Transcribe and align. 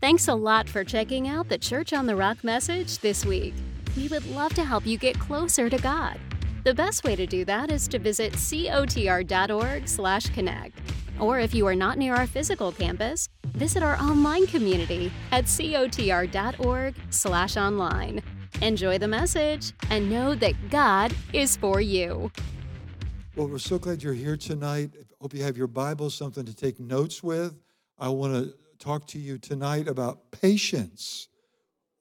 Thanks 0.00 0.28
a 0.28 0.34
lot 0.34 0.68
for 0.68 0.84
checking 0.84 1.28
out 1.28 1.48
the 1.48 1.58
Church 1.58 1.92
on 1.92 2.06
the 2.06 2.16
Rock 2.16 2.42
message 2.42 2.98
this 2.98 3.24
week. 3.24 3.54
We 3.96 4.08
would 4.08 4.26
love 4.26 4.52
to 4.54 4.64
help 4.64 4.84
you 4.86 4.98
get 4.98 5.16
closer 5.18 5.70
to 5.70 5.78
God. 5.78 6.18
The 6.64 6.74
best 6.74 7.04
way 7.04 7.14
to 7.16 7.26
do 7.26 7.44
that 7.44 7.70
is 7.70 7.86
to 7.88 7.98
visit 7.98 8.34
cotr.org/connect. 8.34 10.78
Or 11.20 11.40
if 11.40 11.54
you 11.54 11.66
are 11.66 11.74
not 11.74 11.98
near 11.98 12.14
our 12.14 12.26
physical 12.26 12.72
campus, 12.72 13.28
visit 13.48 13.82
our 13.82 14.00
online 14.00 14.46
community 14.46 15.12
at 15.30 15.44
cotr.org/online. 15.44 18.22
Enjoy 18.60 18.98
the 18.98 19.08
message 19.08 19.72
and 19.90 20.10
know 20.10 20.34
that 20.34 20.70
God 20.70 21.14
is 21.32 21.56
for 21.56 21.80
you. 21.80 22.30
Well, 23.36 23.48
we're 23.48 23.58
so 23.58 23.78
glad 23.78 24.02
you're 24.02 24.14
here 24.14 24.36
tonight. 24.36 24.90
Hope 25.20 25.34
you 25.34 25.42
have 25.42 25.56
your 25.56 25.66
Bible, 25.66 26.10
something 26.10 26.44
to 26.44 26.54
take 26.54 26.78
notes 26.78 27.22
with. 27.22 27.54
I 27.98 28.08
want 28.08 28.34
to 28.34 28.54
talk 28.82 29.06
to 29.06 29.18
you 29.18 29.38
tonight 29.38 29.86
about 29.86 30.32
patience, 30.32 31.28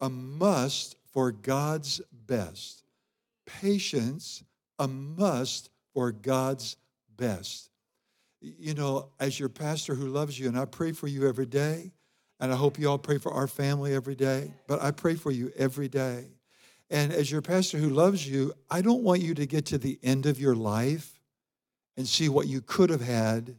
a 0.01 0.09
must 0.09 0.95
for 1.13 1.31
God's 1.31 2.01
best. 2.25 2.83
Patience, 3.45 4.43
a 4.79 4.87
must 4.87 5.70
for 5.93 6.11
God's 6.11 6.77
best. 7.15 7.70
You 8.41 8.73
know, 8.73 9.09
as 9.20 9.39
your 9.39 9.49
pastor 9.49 9.93
who 9.93 10.07
loves 10.07 10.39
you, 10.39 10.47
and 10.47 10.57
I 10.57 10.65
pray 10.65 10.91
for 10.91 11.07
you 11.07 11.29
every 11.29 11.45
day, 11.45 11.91
and 12.39 12.51
I 12.51 12.55
hope 12.55 12.79
you 12.79 12.89
all 12.89 12.98
pray 12.98 13.20
for 13.20 13.31
our 13.31 13.48
family 13.48 13.93
every 13.93 14.15
day, 14.15 14.51
but 14.67 14.81
I 14.81 14.89
pray 14.89 15.13
for 15.13 15.29
you 15.29 15.51
every 15.55 15.87
day. 15.87 16.25
And 16.89 17.13
as 17.13 17.29
your 17.29 17.43
pastor 17.43 17.77
who 17.77 17.89
loves 17.89 18.27
you, 18.27 18.53
I 18.71 18.81
don't 18.81 19.03
want 19.03 19.21
you 19.21 19.35
to 19.35 19.45
get 19.45 19.67
to 19.67 19.77
the 19.77 19.99
end 20.01 20.25
of 20.25 20.39
your 20.39 20.55
life 20.55 21.21
and 21.95 22.07
see 22.07 22.27
what 22.27 22.48
you 22.48 22.59
could 22.61 22.89
have 22.89 23.01
had 23.01 23.55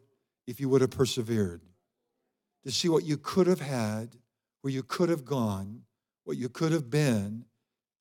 if 0.48 0.58
you 0.58 0.68
would 0.68 0.80
have 0.80 0.90
persevered. 0.90 1.60
To 2.64 2.70
see 2.70 2.88
what 2.88 3.04
you 3.04 3.16
could 3.16 3.46
have 3.46 3.60
had, 3.60 4.16
where 4.60 4.72
you 4.72 4.82
could 4.82 5.08
have 5.08 5.24
gone, 5.24 5.82
what 6.24 6.36
you 6.36 6.48
could 6.48 6.72
have 6.72 6.90
been 6.90 7.44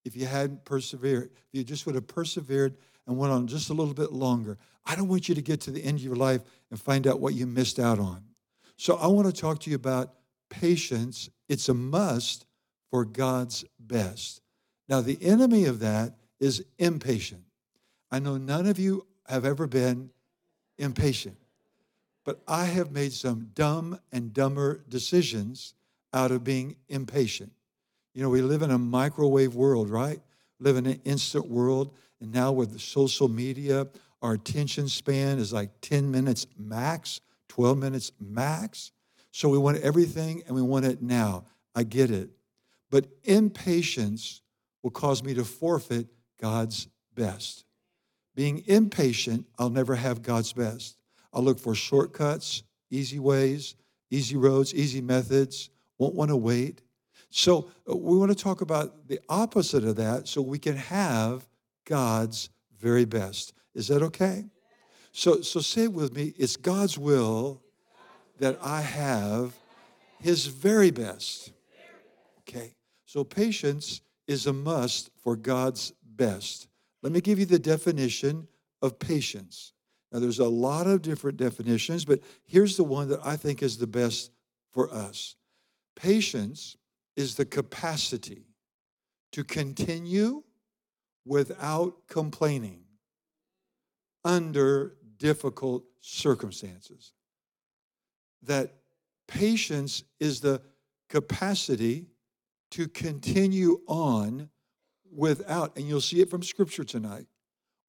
if 0.05 0.15
you 0.15 0.25
hadn't 0.25 0.65
persevered, 0.65 1.31
if 1.33 1.47
you 1.51 1.63
just 1.63 1.85
would 1.85 1.95
have 1.95 2.07
persevered 2.07 2.75
and 3.07 3.17
went 3.17 3.33
on 3.33 3.47
just 3.47 3.69
a 3.69 3.73
little 3.73 3.93
bit 3.93 4.11
longer. 4.11 4.57
I 4.85 4.95
don't 4.95 5.07
want 5.07 5.29
you 5.29 5.35
to 5.35 5.41
get 5.41 5.61
to 5.61 5.71
the 5.71 5.83
end 5.83 5.99
of 5.99 6.03
your 6.03 6.15
life 6.15 6.41
and 6.69 6.79
find 6.79 7.07
out 7.07 7.19
what 7.19 7.33
you 7.33 7.45
missed 7.45 7.79
out 7.79 7.99
on. 7.99 8.23
So 8.77 8.95
I 8.97 9.07
want 9.07 9.27
to 9.27 9.41
talk 9.41 9.59
to 9.61 9.69
you 9.69 9.75
about 9.75 10.13
patience. 10.49 11.29
It's 11.49 11.69
a 11.69 11.73
must 11.73 12.45
for 12.89 13.05
God's 13.05 13.63
best. 13.79 14.41
Now, 14.89 15.01
the 15.01 15.17
enemy 15.21 15.65
of 15.65 15.79
that 15.79 16.15
is 16.39 16.65
impatient. 16.77 17.43
I 18.11 18.19
know 18.19 18.37
none 18.37 18.65
of 18.65 18.79
you 18.79 19.05
have 19.27 19.45
ever 19.45 19.67
been 19.67 20.09
impatient, 20.77 21.37
but 22.23 22.41
I 22.47 22.65
have 22.65 22.91
made 22.91 23.13
some 23.13 23.49
dumb 23.53 23.99
and 24.11 24.33
dumber 24.33 24.83
decisions 24.87 25.73
out 26.13 26.31
of 26.31 26.43
being 26.43 26.75
impatient. 26.89 27.51
You 28.13 28.21
know, 28.23 28.29
we 28.29 28.41
live 28.41 28.61
in 28.61 28.71
a 28.71 28.77
microwave 28.77 29.55
world, 29.55 29.89
right? 29.89 30.21
live 30.61 30.77
in 30.77 30.85
an 30.85 31.01
instant 31.03 31.47
world. 31.47 31.93
And 32.21 32.31
now 32.31 32.51
with 32.51 32.79
social 32.79 33.27
media, 33.27 33.87
our 34.21 34.33
attention 34.33 34.87
span 34.87 35.39
is 35.39 35.51
like 35.51 35.69
10 35.81 36.09
minutes 36.09 36.45
max, 36.57 37.19
12 37.49 37.77
minutes 37.77 38.11
max. 38.19 38.91
So 39.31 39.49
we 39.49 39.57
want 39.57 39.77
everything 39.77 40.43
and 40.45 40.55
we 40.55 40.61
want 40.61 40.85
it 40.85 41.01
now. 41.01 41.45
I 41.75 41.83
get 41.83 42.11
it. 42.11 42.29
But 42.89 43.07
impatience 43.23 44.41
will 44.83 44.91
cause 44.91 45.23
me 45.23 45.33
to 45.33 45.43
forfeit 45.43 46.07
God's 46.39 46.87
best. 47.15 47.65
Being 48.35 48.63
impatient, 48.67 49.47
I'll 49.57 49.69
never 49.69 49.95
have 49.95 50.21
God's 50.21 50.53
best. 50.53 50.97
I'll 51.33 51.43
look 51.43 51.59
for 51.59 51.75
shortcuts, 51.75 52.63
easy 52.89 53.19
ways, 53.19 53.75
easy 54.09 54.35
roads, 54.35 54.73
easy 54.73 55.01
methods, 55.01 55.69
won't 55.97 56.15
want 56.15 56.29
to 56.29 56.37
wait. 56.37 56.81
So 57.29 57.69
uh, 57.89 57.95
we 57.95 58.17
want 58.17 58.31
to 58.31 58.43
talk 58.43 58.61
about 58.61 59.07
the 59.07 59.19
opposite 59.29 59.85
of 59.85 59.95
that 59.95 60.27
so 60.27 60.41
we 60.41 60.59
can 60.59 60.75
have 60.75 61.47
God's 61.85 62.49
very 62.77 63.05
best. 63.05 63.53
Is 63.73 63.87
that 63.87 64.01
okay? 64.03 64.45
So, 65.13 65.41
so 65.41 65.59
say 65.59 65.83
it 65.83 65.93
with 65.93 66.13
me. 66.13 66.33
It's 66.37 66.57
God's 66.57 66.97
will 66.97 67.61
that 68.39 68.57
I 68.61 68.81
have 68.81 69.53
his 70.21 70.47
very 70.47 70.91
best. 70.91 71.51
Okay. 72.39 72.75
So 73.05 73.23
patience 73.23 74.01
is 74.27 74.47
a 74.47 74.53
must 74.53 75.09
for 75.23 75.35
God's 75.35 75.93
best. 76.15 76.67
Let 77.01 77.11
me 77.11 77.21
give 77.21 77.39
you 77.39 77.45
the 77.45 77.59
definition 77.59 78.47
of 78.81 78.99
patience. 78.99 79.73
Now, 80.11 80.19
there's 80.19 80.39
a 80.39 80.45
lot 80.45 80.87
of 80.87 81.01
different 81.01 81.37
definitions, 81.37 82.03
but 82.03 82.19
here's 82.45 82.75
the 82.75 82.83
one 82.83 83.07
that 83.09 83.19
I 83.23 83.37
think 83.37 83.63
is 83.63 83.77
the 83.77 83.87
best 83.87 84.31
for 84.71 84.93
us. 84.93 85.35
Patience 85.95 86.75
is 87.15 87.35
the 87.35 87.45
capacity 87.45 88.45
to 89.31 89.43
continue 89.43 90.43
without 91.25 92.07
complaining 92.07 92.83
under 94.25 94.95
difficult 95.17 95.85
circumstances. 96.01 97.13
That 98.43 98.73
patience 99.27 100.03
is 100.19 100.41
the 100.41 100.61
capacity 101.09 102.07
to 102.71 102.87
continue 102.87 103.81
on 103.87 104.49
without, 105.13 105.77
and 105.77 105.87
you'll 105.87 106.01
see 106.01 106.21
it 106.21 106.29
from 106.29 106.43
Scripture 106.43 106.83
tonight, 106.83 107.27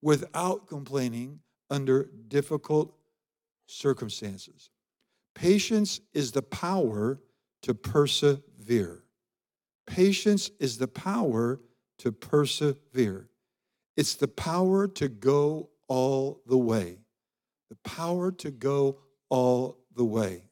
without 0.03 0.67
complaining 0.67 1.41
under 1.73 2.11
difficult 2.29 2.95
circumstances. 3.67 4.71
Patience 5.35 6.01
is 6.13 6.31
the 6.33 6.43
power 6.43 7.19
to 7.63 7.75
persevere. 7.75 9.03
Patience 9.87 10.51
is 10.61 10.79
the 10.79 10.87
power 10.87 11.61
to 11.99 12.13
persevere. 12.13 13.29
It's 13.97 14.15
the 14.15 14.29
power 14.29 14.87
to 14.89 15.09
go 15.09 15.71
all 15.89 16.43
the 16.47 16.59
way. 16.59 16.99
The 17.71 17.77
power 17.77 18.31
to 18.33 18.51
go 18.51 18.99
all 19.31 19.79
the 19.97 20.05
way. 20.05 20.45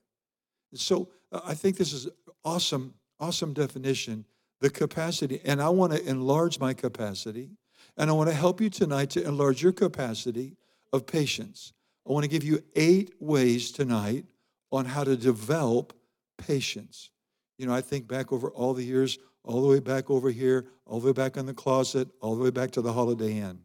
So 0.75 1.09
uh, 1.32 1.41
I 1.44 1.54
think 1.54 1.76
this 1.76 1.92
is 1.92 2.09
awesome, 2.44 2.94
awesome 3.19 3.53
definition. 3.53 4.25
The 4.60 4.70
capacity, 4.70 5.41
and 5.44 5.60
I 5.60 5.69
want 5.70 5.92
to 5.92 6.06
enlarge 6.06 6.59
my 6.59 6.75
capacity, 6.75 7.50
and 7.97 8.10
I 8.10 8.12
want 8.12 8.28
to 8.28 8.34
help 8.34 8.60
you 8.60 8.70
tonight 8.70 9.10
to 9.10 9.26
enlarge 9.26 9.62
your 9.62 9.72
capacity 9.72 10.56
of 10.93 11.06
patience. 11.06 11.73
I 12.09 12.12
want 12.12 12.25
to 12.25 12.31
give 12.31 12.45
you 12.45 12.62
eight 12.75 13.12
ways 13.21 13.71
tonight 13.71 14.25
on 14.73 14.84
how 14.84 15.05
to 15.05 15.17
develop 15.17 15.93
patience. 16.39 17.11
You 17.59 17.67
know, 17.67 17.75
I 17.75 17.81
think 17.81 18.09
back 18.09 18.33
over 18.33 18.51
all 18.51 18.75
the 18.75 18.84
years, 18.84 19.19
all 19.45 19.61
the 19.62 19.69
way 19.69 19.81
back 19.81 20.11
over 20.11 20.31
here, 20.31 20.67
all 20.87 21.01
the 21.01 21.06
way 21.06 21.12
back 21.12 21.37
in 21.37 21.47
the 21.47 21.55
closet, 21.55 22.09
all 22.21 22.34
the 22.34 22.43
way 22.43 22.51
back 22.51 22.71
to 22.73 22.81
the 22.81 22.93
Holiday 22.93 23.39
Inn. 23.39 23.61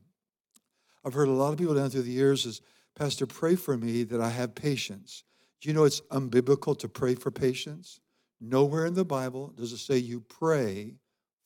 I've 1.05 1.13
heard 1.13 1.27
a 1.27 1.31
lot 1.31 1.53
of 1.53 1.59
people 1.59 1.75
down 1.75 1.89
through 1.89 2.03
the 2.03 2.11
years 2.11 2.45
is, 2.45 2.61
Pastor, 2.95 3.25
pray 3.25 3.55
for 3.55 3.77
me 3.77 4.03
that 4.03 4.21
I 4.21 4.29
have 4.29 4.55
patience. 4.55 5.23
Do 5.61 5.69
you 5.69 5.75
know 5.75 5.83
it's 5.83 6.01
unbiblical 6.11 6.77
to 6.79 6.87
pray 6.87 7.15
for 7.15 7.31
patience? 7.31 7.99
Nowhere 8.41 8.85
in 8.85 8.93
the 8.93 9.05
Bible 9.05 9.53
does 9.55 9.71
it 9.71 9.77
say 9.77 9.97
you 9.97 10.21
pray 10.21 10.95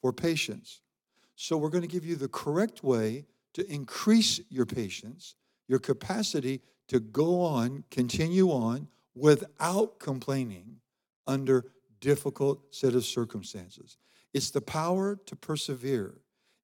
for 0.01 0.13
patience. 0.13 0.81
So 1.35 1.57
we're 1.57 1.69
going 1.69 1.81
to 1.81 1.87
give 1.87 2.05
you 2.05 2.15
the 2.15 2.27
correct 2.27 2.83
way 2.83 3.25
to 3.53 3.71
increase 3.71 4.39
your 4.49 4.65
patience, 4.65 5.35
your 5.69 5.79
capacity 5.79 6.59
to 6.89 6.99
go 6.99 7.41
on, 7.41 7.85
continue 7.91 8.49
on 8.49 8.89
without 9.15 9.99
complaining 9.99 10.77
under 11.27 11.71
difficult 12.01 12.73
set 12.73 12.95
of 12.95 13.05
circumstances. 13.05 13.97
It's 14.33 14.49
the 14.49 14.61
power 14.61 15.17
to 15.27 15.35
persevere. 15.35 16.15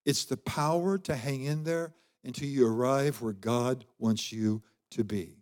It's 0.05 0.25
the 0.25 0.37
power 0.37 0.97
to 0.97 1.15
hang 1.15 1.43
in 1.43 1.63
there 1.63 1.93
until 2.23 2.47
you 2.47 2.67
arrive 2.67 3.21
where 3.21 3.33
God 3.33 3.85
wants 3.99 4.31
you 4.31 4.63
to 4.91 5.03
be. 5.03 5.37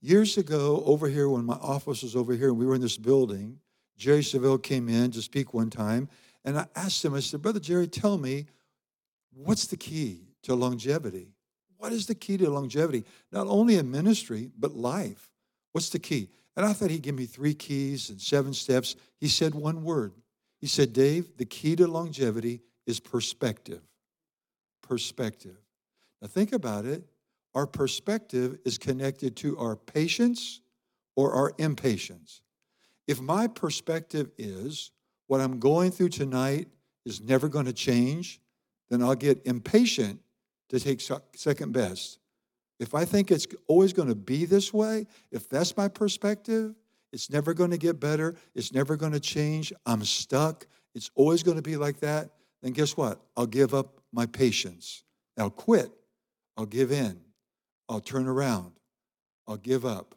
Years 0.00 0.38
ago, 0.38 0.82
over 0.86 1.08
here, 1.08 1.28
when 1.28 1.44
my 1.44 1.54
office 1.54 2.02
was 2.02 2.16
over 2.16 2.34
here 2.34 2.48
and 2.48 2.58
we 2.58 2.66
were 2.66 2.74
in 2.74 2.80
this 2.80 2.96
building, 2.96 3.58
Jerry 3.96 4.20
Savelle 4.20 4.62
came 4.62 4.88
in 4.88 5.10
to 5.10 5.22
speak 5.22 5.52
one 5.52 5.70
time, 5.70 6.08
and 6.44 6.58
I 6.58 6.66
asked 6.74 7.04
him, 7.04 7.14
I 7.14 7.20
said, 7.20 7.42
Brother 7.42 7.60
Jerry, 7.60 7.88
tell 7.88 8.16
me, 8.16 8.46
what's 9.32 9.66
the 9.66 9.76
key 9.76 10.28
to 10.42 10.54
longevity? 10.54 11.35
What 11.78 11.92
is 11.92 12.06
the 12.06 12.14
key 12.14 12.36
to 12.38 12.50
longevity? 12.50 13.04
Not 13.32 13.46
only 13.46 13.76
in 13.76 13.90
ministry, 13.90 14.50
but 14.58 14.74
life. 14.74 15.30
What's 15.72 15.90
the 15.90 15.98
key? 15.98 16.30
And 16.56 16.64
I 16.64 16.72
thought 16.72 16.90
he'd 16.90 17.02
give 17.02 17.14
me 17.14 17.26
three 17.26 17.54
keys 17.54 18.08
and 18.08 18.20
seven 18.20 18.54
steps. 18.54 18.96
He 19.20 19.28
said 19.28 19.54
one 19.54 19.84
word. 19.84 20.14
He 20.58 20.66
said, 20.66 20.92
Dave, 20.92 21.36
the 21.36 21.44
key 21.44 21.76
to 21.76 21.86
longevity 21.86 22.60
is 22.86 22.98
perspective. 22.98 23.82
Perspective. 24.82 25.56
Now 26.22 26.28
think 26.28 26.52
about 26.52 26.86
it. 26.86 27.04
Our 27.54 27.66
perspective 27.66 28.58
is 28.64 28.78
connected 28.78 29.36
to 29.36 29.58
our 29.58 29.76
patience 29.76 30.60
or 31.14 31.32
our 31.32 31.52
impatience. 31.58 32.42
If 33.06 33.20
my 33.20 33.46
perspective 33.46 34.30
is 34.38 34.90
what 35.26 35.40
I'm 35.40 35.58
going 35.58 35.90
through 35.90 36.10
tonight 36.10 36.68
is 37.04 37.20
never 37.20 37.48
going 37.48 37.66
to 37.66 37.72
change, 37.72 38.40
then 38.90 39.02
I'll 39.02 39.14
get 39.14 39.42
impatient 39.46 40.20
to 40.68 40.80
take 40.80 41.00
second 41.34 41.72
best 41.72 42.18
if 42.78 42.94
I 42.94 43.04
think 43.04 43.30
it's 43.30 43.46
always 43.68 43.92
going 43.92 44.08
to 44.08 44.14
be 44.14 44.44
this 44.44 44.72
way, 44.72 45.06
if 45.30 45.48
that's 45.48 45.76
my 45.76 45.88
perspective, 45.88 46.74
It's 47.12 47.30
never 47.30 47.54
going 47.54 47.70
to 47.70 47.78
get 47.78 47.98
better. 47.98 48.34
It's 48.54 48.74
never 48.74 48.96
going 48.96 49.12
to 49.12 49.20
change. 49.20 49.72
I'm 49.86 50.04
stuck. 50.04 50.66
It's 50.94 51.10
always 51.14 51.42
going 51.42 51.56
to 51.56 51.62
be 51.62 51.76
like 51.76 52.00
that. 52.00 52.30
Then 52.62 52.72
guess 52.72 52.96
what? 52.96 53.22
I'll 53.36 53.46
give 53.46 53.72
up 53.72 54.00
my 54.12 54.26
patience. 54.26 55.04
I'll 55.38 55.48
quit. 55.48 55.90
I'll 56.58 56.66
give 56.66 56.92
in. 56.92 57.20
I'll 57.88 58.00
turn 58.00 58.26
around. 58.26 58.72
I'll 59.46 59.56
give 59.56 59.86
up. 59.86 60.14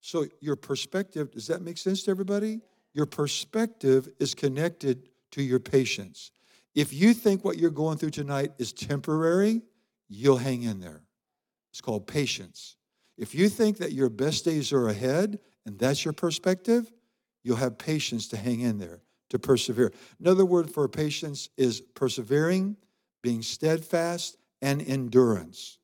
So, 0.00 0.26
your 0.40 0.56
perspective, 0.56 1.32
does 1.32 1.48
that 1.48 1.60
make 1.60 1.76
sense 1.76 2.04
to 2.04 2.12
everybody? 2.12 2.60
Your 2.94 3.04
perspective 3.04 4.08
is 4.18 4.34
connected 4.34 5.08
to 5.32 5.42
your 5.42 5.58
patience. 5.58 6.30
If 6.74 6.94
you 6.94 7.12
think 7.12 7.44
what 7.44 7.58
you're 7.58 7.70
going 7.70 7.98
through 7.98 8.12
tonight 8.12 8.52
is 8.58 8.72
temporary, 8.72 9.60
you'll 10.08 10.38
hang 10.38 10.62
in 10.62 10.80
there. 10.80 11.02
It's 11.70 11.80
called 11.80 12.06
patience. 12.06 12.76
If 13.16 13.34
you 13.34 13.48
think 13.48 13.78
that 13.78 13.92
your 13.92 14.08
best 14.08 14.44
days 14.44 14.72
are 14.72 14.88
ahead 14.88 15.40
and 15.66 15.78
that's 15.78 16.04
your 16.04 16.14
perspective, 16.14 16.90
you'll 17.42 17.56
have 17.56 17.78
patience 17.78 18.28
to 18.28 18.36
hang 18.36 18.60
in 18.60 18.78
there, 18.78 19.02
to 19.30 19.38
persevere. 19.38 19.92
Another 20.20 20.44
word 20.44 20.70
for 20.70 20.88
patience 20.88 21.48
is 21.56 21.80
persevering, 21.80 22.76
being 23.22 23.42
steadfast, 23.42 24.36
and 24.62 24.82
endurance. 24.82 25.78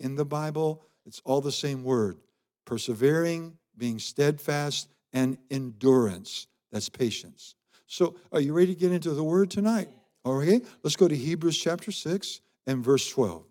In 0.00 0.16
the 0.16 0.24
Bible, 0.24 0.82
it's 1.06 1.20
all 1.24 1.40
the 1.40 1.52
same 1.52 1.84
word 1.84 2.18
persevering, 2.64 3.56
being 3.78 3.98
steadfast, 3.98 4.88
and 5.14 5.38
endurance. 5.50 6.46
That's 6.70 6.90
patience. 6.90 7.54
So, 7.86 8.16
are 8.30 8.40
you 8.40 8.52
ready 8.52 8.74
to 8.74 8.78
get 8.78 8.92
into 8.92 9.12
the 9.12 9.24
word 9.24 9.50
tonight? 9.50 9.88
Okay, 10.26 10.60
let's 10.82 10.96
go 10.96 11.08
to 11.08 11.16
Hebrews 11.16 11.56
chapter 11.56 11.90
6 11.90 12.40
and 12.66 12.84
verse 12.84 13.08
12. 13.08 13.47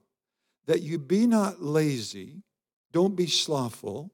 That 0.67 0.81
you 0.81 0.99
be 0.99 1.25
not 1.25 1.61
lazy, 1.61 2.43
don't 2.91 3.15
be 3.15 3.27
slothful, 3.27 4.11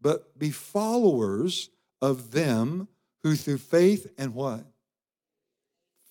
but 0.00 0.38
be 0.38 0.50
followers 0.50 1.70
of 2.00 2.30
them 2.30 2.88
who 3.22 3.34
through 3.34 3.58
faith 3.58 4.06
and 4.18 4.34
what? 4.34 4.64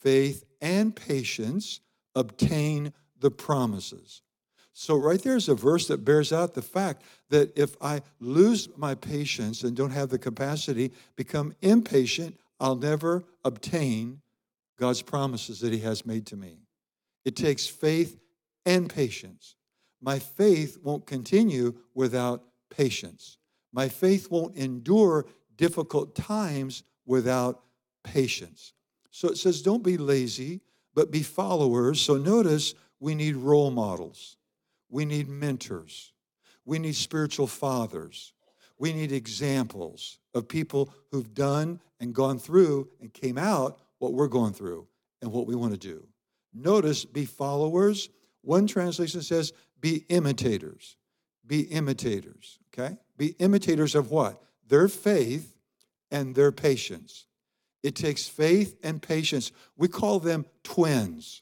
Faith 0.02 0.44
and 0.62 0.96
patience 0.96 1.80
obtain 2.16 2.92
the 3.20 3.32
promises. 3.32 4.22
So, 4.74 4.96
right 4.96 5.22
there 5.22 5.36
is 5.36 5.50
a 5.50 5.56
verse 5.56 5.88
that 5.88 6.04
bears 6.04 6.34
out 6.34 6.56
the 6.56 6.64
fact 6.64 7.04
that 7.30 7.56
if 7.56 7.76
I 7.80 8.02
lose 8.20 8.68
my 8.76 8.96
patience 8.96 9.64
and 9.64 9.78
don't 9.78 9.92
have 9.92 10.10
the 10.10 10.18
capacity, 10.18 10.92
become 11.16 11.54
impatient, 11.62 12.40
I'll 12.60 12.76
never 12.76 13.24
obtain 13.46 14.22
God's 14.80 15.04
promises 15.04 15.60
that 15.60 15.72
He 15.72 15.80
has 15.80 16.06
made 16.06 16.26
to 16.28 16.36
me. 16.36 16.58
It 17.24 17.36
takes 17.36 17.68
faith 17.68 18.20
and 18.66 18.90
patience. 18.90 19.56
My 20.04 20.20
faith 20.20 20.80
won't 20.84 21.08
continue 21.08 21.76
without 21.96 22.44
patience. 22.70 23.38
My 23.72 23.88
faith 23.88 24.30
won't 24.30 24.58
endure 24.58 25.26
difficult 25.56 26.14
times 26.14 26.84
without 27.06 27.64
patience. 28.04 28.74
So 29.12 29.30
it 29.30 29.38
says, 29.38 29.62
don't 29.62 29.82
be 29.82 29.96
lazy, 29.96 30.60
but 30.94 31.10
be 31.10 31.24
followers. 31.24 32.02
So 32.02 32.18
notice 32.18 32.74
we 33.00 33.16
need 33.16 33.38
role 33.38 33.72
models, 33.72 34.36
we 34.90 35.06
need 35.06 35.30
mentors, 35.30 36.12
we 36.66 36.80
need 36.80 36.96
spiritual 36.96 37.48
fathers, 37.48 38.34
we 38.78 38.92
need 38.92 39.14
examples 39.14 40.20
of 40.34 40.50
people 40.50 40.94
who've 41.12 41.34
done 41.34 41.80
and 42.02 42.14
gone 42.14 42.40
through 42.40 42.90
and 43.00 43.14
came 43.14 43.38
out 43.38 43.80
what 44.00 44.14
we're 44.14 44.28
going 44.28 44.52
through 44.52 44.86
and 45.22 45.32
what 45.32 45.48
we 45.48 45.56
want 45.56 45.72
to 45.72 45.80
do. 45.80 46.06
Notice, 46.54 47.06
be 47.06 47.24
followers. 47.24 48.10
One 48.42 48.68
translation 48.68 49.22
says, 49.22 49.54
be 49.84 50.06
imitators. 50.08 50.96
Be 51.46 51.64
imitators, 51.64 52.58
okay? 52.74 52.96
Be 53.18 53.36
imitators 53.38 53.96
of 53.96 54.12
what? 54.12 54.42
Their 54.66 54.88
faith 54.88 55.58
and 56.10 56.34
their 56.34 56.54
patience. 56.54 57.26
It 57.84 57.94
takes 57.94 58.26
faith 58.26 58.78
and 58.82 59.02
patience. 59.02 59.52
We 59.76 59.90
call 59.90 60.20
them 60.20 60.46
twins. 60.64 61.42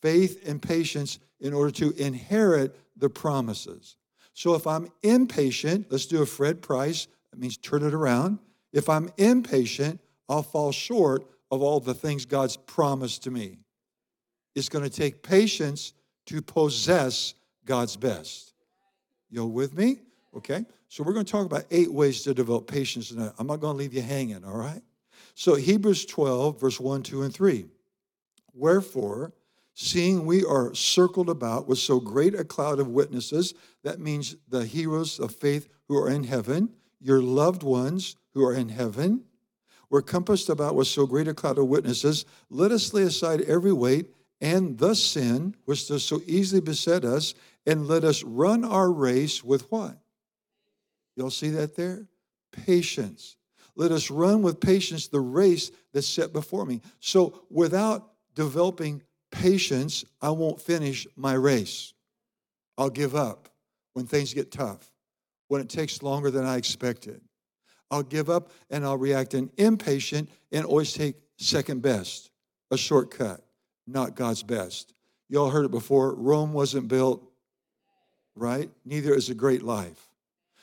Faith 0.00 0.48
and 0.48 0.62
patience 0.62 1.18
in 1.40 1.52
order 1.52 1.70
to 1.72 1.92
inherit 2.02 2.74
the 2.96 3.10
promises. 3.10 3.96
So 4.32 4.54
if 4.54 4.66
I'm 4.66 4.90
impatient, 5.02 5.88
let's 5.90 6.06
do 6.06 6.22
a 6.22 6.26
Fred 6.26 6.62
Price, 6.62 7.06
that 7.30 7.38
means 7.38 7.58
turn 7.58 7.82
it 7.82 7.92
around. 7.92 8.38
If 8.72 8.88
I'm 8.88 9.10
impatient, 9.18 10.00
I'll 10.26 10.42
fall 10.42 10.72
short 10.72 11.26
of 11.50 11.60
all 11.60 11.80
the 11.80 11.92
things 11.92 12.24
God's 12.24 12.56
promised 12.56 13.24
to 13.24 13.30
me. 13.30 13.58
It's 14.54 14.70
going 14.70 14.84
to 14.84 14.90
take 14.90 15.22
patience 15.22 15.92
to 16.26 16.40
possess 16.40 17.34
God's 17.64 17.96
best. 17.96 18.52
You 19.30 19.46
with 19.46 19.76
me? 19.76 19.98
Okay. 20.36 20.64
So 20.88 21.02
we're 21.02 21.12
going 21.12 21.26
to 21.26 21.32
talk 21.32 21.46
about 21.46 21.64
eight 21.70 21.92
ways 21.92 22.22
to 22.22 22.34
develop 22.34 22.66
patience 22.66 23.08
tonight. 23.08 23.32
I'm 23.38 23.46
not 23.46 23.60
going 23.60 23.74
to 23.74 23.78
leave 23.78 23.94
you 23.94 24.02
hanging, 24.02 24.44
all 24.44 24.56
right? 24.56 24.82
So 25.34 25.56
Hebrews 25.56 26.06
12, 26.06 26.60
verse 26.60 26.78
1, 26.78 27.02
2, 27.02 27.22
and 27.22 27.34
3. 27.34 27.66
Wherefore, 28.52 29.32
seeing 29.74 30.24
we 30.24 30.44
are 30.44 30.72
circled 30.74 31.28
about 31.28 31.66
with 31.66 31.78
so 31.78 31.98
great 31.98 32.34
a 32.34 32.44
cloud 32.44 32.78
of 32.78 32.88
witnesses, 32.88 33.54
that 33.82 33.98
means 33.98 34.36
the 34.48 34.64
heroes 34.64 35.18
of 35.18 35.34
faith 35.34 35.68
who 35.88 35.98
are 35.98 36.08
in 36.08 36.22
heaven, 36.22 36.70
your 37.00 37.20
loved 37.20 37.64
ones 37.64 38.14
who 38.32 38.44
are 38.44 38.54
in 38.54 38.68
heaven, 38.68 39.24
we're 39.90 40.02
compassed 40.02 40.48
about 40.48 40.74
with 40.74 40.88
so 40.88 41.06
great 41.06 41.28
a 41.28 41.34
cloud 41.34 41.58
of 41.58 41.66
witnesses. 41.66 42.24
Let 42.50 42.72
us 42.72 42.92
lay 42.92 43.02
aside 43.02 43.42
every 43.42 43.72
weight 43.72 44.06
and 44.40 44.78
the 44.78 44.94
sin 44.94 45.54
which 45.64 45.88
does 45.88 46.04
so 46.04 46.20
easily 46.26 46.60
beset 46.60 47.04
us, 47.04 47.34
and 47.66 47.86
let 47.86 48.04
us 48.04 48.22
run 48.22 48.64
our 48.64 48.90
race 48.90 49.42
with 49.42 49.70
what? 49.70 49.98
Y'all 51.16 51.30
see 51.30 51.50
that 51.50 51.76
there? 51.76 52.06
Patience. 52.52 53.36
Let 53.76 53.92
us 53.92 54.10
run 54.10 54.42
with 54.42 54.60
patience 54.60 55.08
the 55.08 55.20
race 55.20 55.70
that's 55.92 56.06
set 56.06 56.32
before 56.32 56.64
me. 56.64 56.80
So 57.00 57.42
without 57.50 58.12
developing 58.34 59.02
patience, 59.30 60.04
I 60.20 60.30
won't 60.30 60.60
finish 60.60 61.06
my 61.16 61.34
race. 61.34 61.92
I'll 62.78 62.90
give 62.90 63.14
up 63.14 63.48
when 63.94 64.06
things 64.06 64.34
get 64.34 64.50
tough, 64.50 64.92
when 65.48 65.60
it 65.60 65.68
takes 65.68 66.02
longer 66.02 66.30
than 66.30 66.44
I 66.44 66.56
expected. 66.56 67.20
I'll 67.90 68.02
give 68.02 68.30
up 68.30 68.50
and 68.70 68.84
I'll 68.84 68.98
react 68.98 69.34
in 69.34 69.50
impatient 69.56 70.28
and 70.52 70.64
always 70.64 70.92
take 70.92 71.16
second 71.36 71.82
best, 71.82 72.30
a 72.70 72.76
shortcut, 72.76 73.44
not 73.86 74.16
God's 74.16 74.42
best. 74.42 74.94
You 75.28 75.40
all 75.40 75.50
heard 75.50 75.64
it 75.64 75.70
before 75.70 76.14
Rome 76.14 76.52
wasn't 76.52 76.88
built, 76.88 77.28
right? 78.34 78.70
Neither 78.84 79.14
is 79.14 79.30
a 79.30 79.34
great 79.34 79.62
life. 79.62 80.08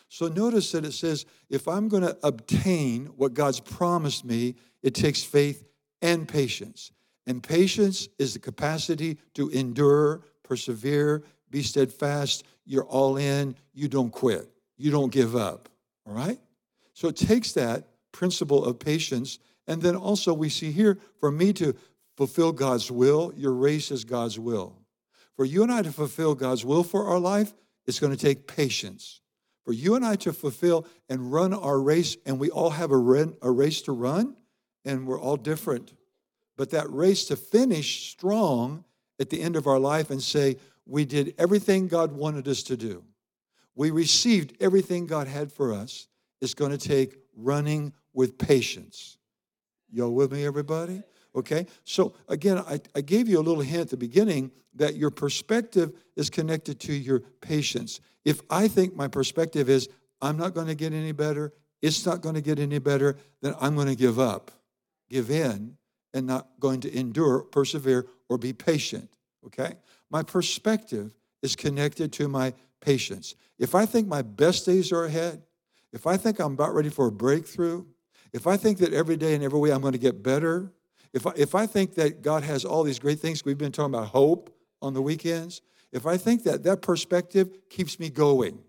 So 0.09 0.27
notice 0.27 0.71
that 0.73 0.85
it 0.85 0.93
says 0.93 1.25
if 1.49 1.67
I'm 1.67 1.87
going 1.87 2.03
to 2.03 2.17
obtain 2.23 3.05
what 3.15 3.33
God's 3.33 3.59
promised 3.59 4.25
me, 4.25 4.55
it 4.83 4.93
takes 4.93 5.23
faith 5.23 5.63
and 6.01 6.27
patience. 6.27 6.91
And 7.27 7.41
patience 7.41 8.09
is 8.19 8.33
the 8.33 8.39
capacity 8.39 9.17
to 9.35 9.49
endure, 9.49 10.25
persevere, 10.43 11.23
be 11.49 11.63
steadfast. 11.63 12.43
You're 12.65 12.85
all 12.85 13.17
in. 13.17 13.55
You 13.73 13.87
don't 13.87 14.11
quit. 14.11 14.49
You 14.77 14.91
don't 14.91 15.11
give 15.11 15.35
up. 15.35 15.69
All 16.05 16.13
right? 16.13 16.39
So 16.93 17.07
it 17.07 17.15
takes 17.15 17.53
that 17.53 17.87
principle 18.11 18.65
of 18.65 18.79
patience. 18.79 19.39
And 19.67 19.81
then 19.81 19.95
also, 19.95 20.33
we 20.33 20.49
see 20.49 20.71
here 20.71 20.97
for 21.19 21.31
me 21.31 21.53
to 21.53 21.75
fulfill 22.17 22.51
God's 22.51 22.91
will, 22.91 23.33
your 23.35 23.53
race 23.53 23.91
is 23.91 24.03
God's 24.03 24.37
will. 24.37 24.75
For 25.35 25.45
you 25.45 25.63
and 25.63 25.71
I 25.71 25.81
to 25.81 25.91
fulfill 25.91 26.35
God's 26.35 26.65
will 26.65 26.83
for 26.83 27.05
our 27.07 27.19
life, 27.19 27.53
it's 27.87 27.99
going 27.99 28.15
to 28.15 28.25
take 28.25 28.47
patience. 28.47 29.21
For 29.63 29.73
you 29.73 29.95
and 29.95 30.05
I 30.05 30.15
to 30.17 30.33
fulfill 30.33 30.87
and 31.09 31.31
run 31.31 31.53
our 31.53 31.79
race, 31.79 32.17
and 32.25 32.39
we 32.39 32.49
all 32.49 32.71
have 32.71 32.91
a, 32.91 32.97
race 32.97 33.81
to 33.83 33.91
run, 33.91 34.35
and 34.85 35.07
we're 35.07 35.19
all 35.19 35.37
different. 35.37 35.93
But 36.57 36.71
that 36.71 36.89
race 36.91 37.25
to 37.25 37.35
finish 37.35 38.09
strong 38.11 38.83
at 39.19 39.29
the 39.29 39.41
end 39.41 39.55
of 39.55 39.67
our 39.67 39.79
life 39.79 40.09
and 40.09 40.21
say, 40.21 40.57
we 40.85 41.05
did 41.05 41.35
everything 41.37 41.87
God 41.87 42.11
wanted 42.11 42.47
us 42.47 42.63
to 42.63 42.77
do. 42.77 43.03
We 43.75 43.91
received 43.91 44.57
everything 44.59 45.05
God 45.05 45.27
had 45.27 45.51
for 45.51 45.73
us 45.73 46.07
is 46.41 46.53
going 46.53 46.71
to 46.71 46.77
take 46.77 47.17
running 47.35 47.93
with 48.13 48.37
patience. 48.37 49.17
Y'all 49.91 50.11
with 50.11 50.31
me, 50.31 50.45
everybody? 50.45 51.03
Okay, 51.33 51.65
so 51.85 52.13
again, 52.27 52.57
I, 52.59 52.79
I 52.93 53.01
gave 53.01 53.29
you 53.29 53.39
a 53.39 53.41
little 53.41 53.63
hint 53.63 53.81
at 53.81 53.89
the 53.89 53.97
beginning 53.97 54.51
that 54.75 54.95
your 54.95 55.11
perspective 55.11 55.93
is 56.15 56.29
connected 56.29 56.79
to 56.81 56.93
your 56.93 57.21
patience. 57.41 58.01
If 58.25 58.41
I 58.49 58.67
think 58.67 58.95
my 58.95 59.07
perspective 59.07 59.69
is, 59.69 59.87
I'm 60.21 60.37
not 60.37 60.53
going 60.53 60.67
to 60.67 60.75
get 60.75 60.93
any 60.93 61.13
better, 61.13 61.53
it's 61.81 62.05
not 62.05 62.21
going 62.21 62.35
to 62.35 62.41
get 62.41 62.59
any 62.59 62.79
better, 62.79 63.17
then 63.41 63.55
I'm 63.59 63.75
going 63.75 63.87
to 63.87 63.95
give 63.95 64.19
up, 64.19 64.51
give 65.09 65.31
in, 65.31 65.77
and 66.13 66.27
not 66.27 66.47
going 66.59 66.81
to 66.81 66.97
endure, 66.97 67.43
persevere, 67.43 68.07
or 68.29 68.37
be 68.37 68.53
patient. 68.53 69.09
Okay? 69.45 69.73
My 70.09 70.23
perspective 70.23 71.11
is 71.41 71.55
connected 71.55 72.11
to 72.13 72.27
my 72.27 72.53
patience. 72.81 73.35
If 73.57 73.73
I 73.73 73.85
think 73.85 74.07
my 74.07 74.21
best 74.21 74.65
days 74.65 74.91
are 74.91 75.05
ahead, 75.05 75.41
if 75.93 76.05
I 76.07 76.17
think 76.17 76.39
I'm 76.39 76.53
about 76.53 76.73
ready 76.73 76.89
for 76.89 77.07
a 77.07 77.11
breakthrough, 77.11 77.85
if 78.33 78.47
I 78.47 78.57
think 78.57 78.77
that 78.79 78.93
every 78.93 79.17
day 79.17 79.33
and 79.33 79.43
every 79.43 79.59
way 79.59 79.71
I'm 79.71 79.81
going 79.81 79.93
to 79.93 79.99
get 79.99 80.23
better, 80.23 80.71
if 81.13 81.27
I, 81.27 81.31
if 81.35 81.55
I 81.55 81.65
think 81.65 81.95
that 81.95 82.21
God 82.21 82.43
has 82.43 82.63
all 82.63 82.83
these 82.83 82.99
great 82.99 83.19
things, 83.19 83.43
we've 83.43 83.57
been 83.57 83.71
talking 83.71 83.93
about 83.93 84.09
hope 84.09 84.55
on 84.81 84.93
the 84.93 85.01
weekends, 85.01 85.61
if 85.91 86.05
I 86.05 86.17
think 86.17 86.43
that 86.43 86.63
that 86.63 86.81
perspective 86.81 87.49
keeps 87.69 87.99
me 87.99 88.09
going, 88.09 88.59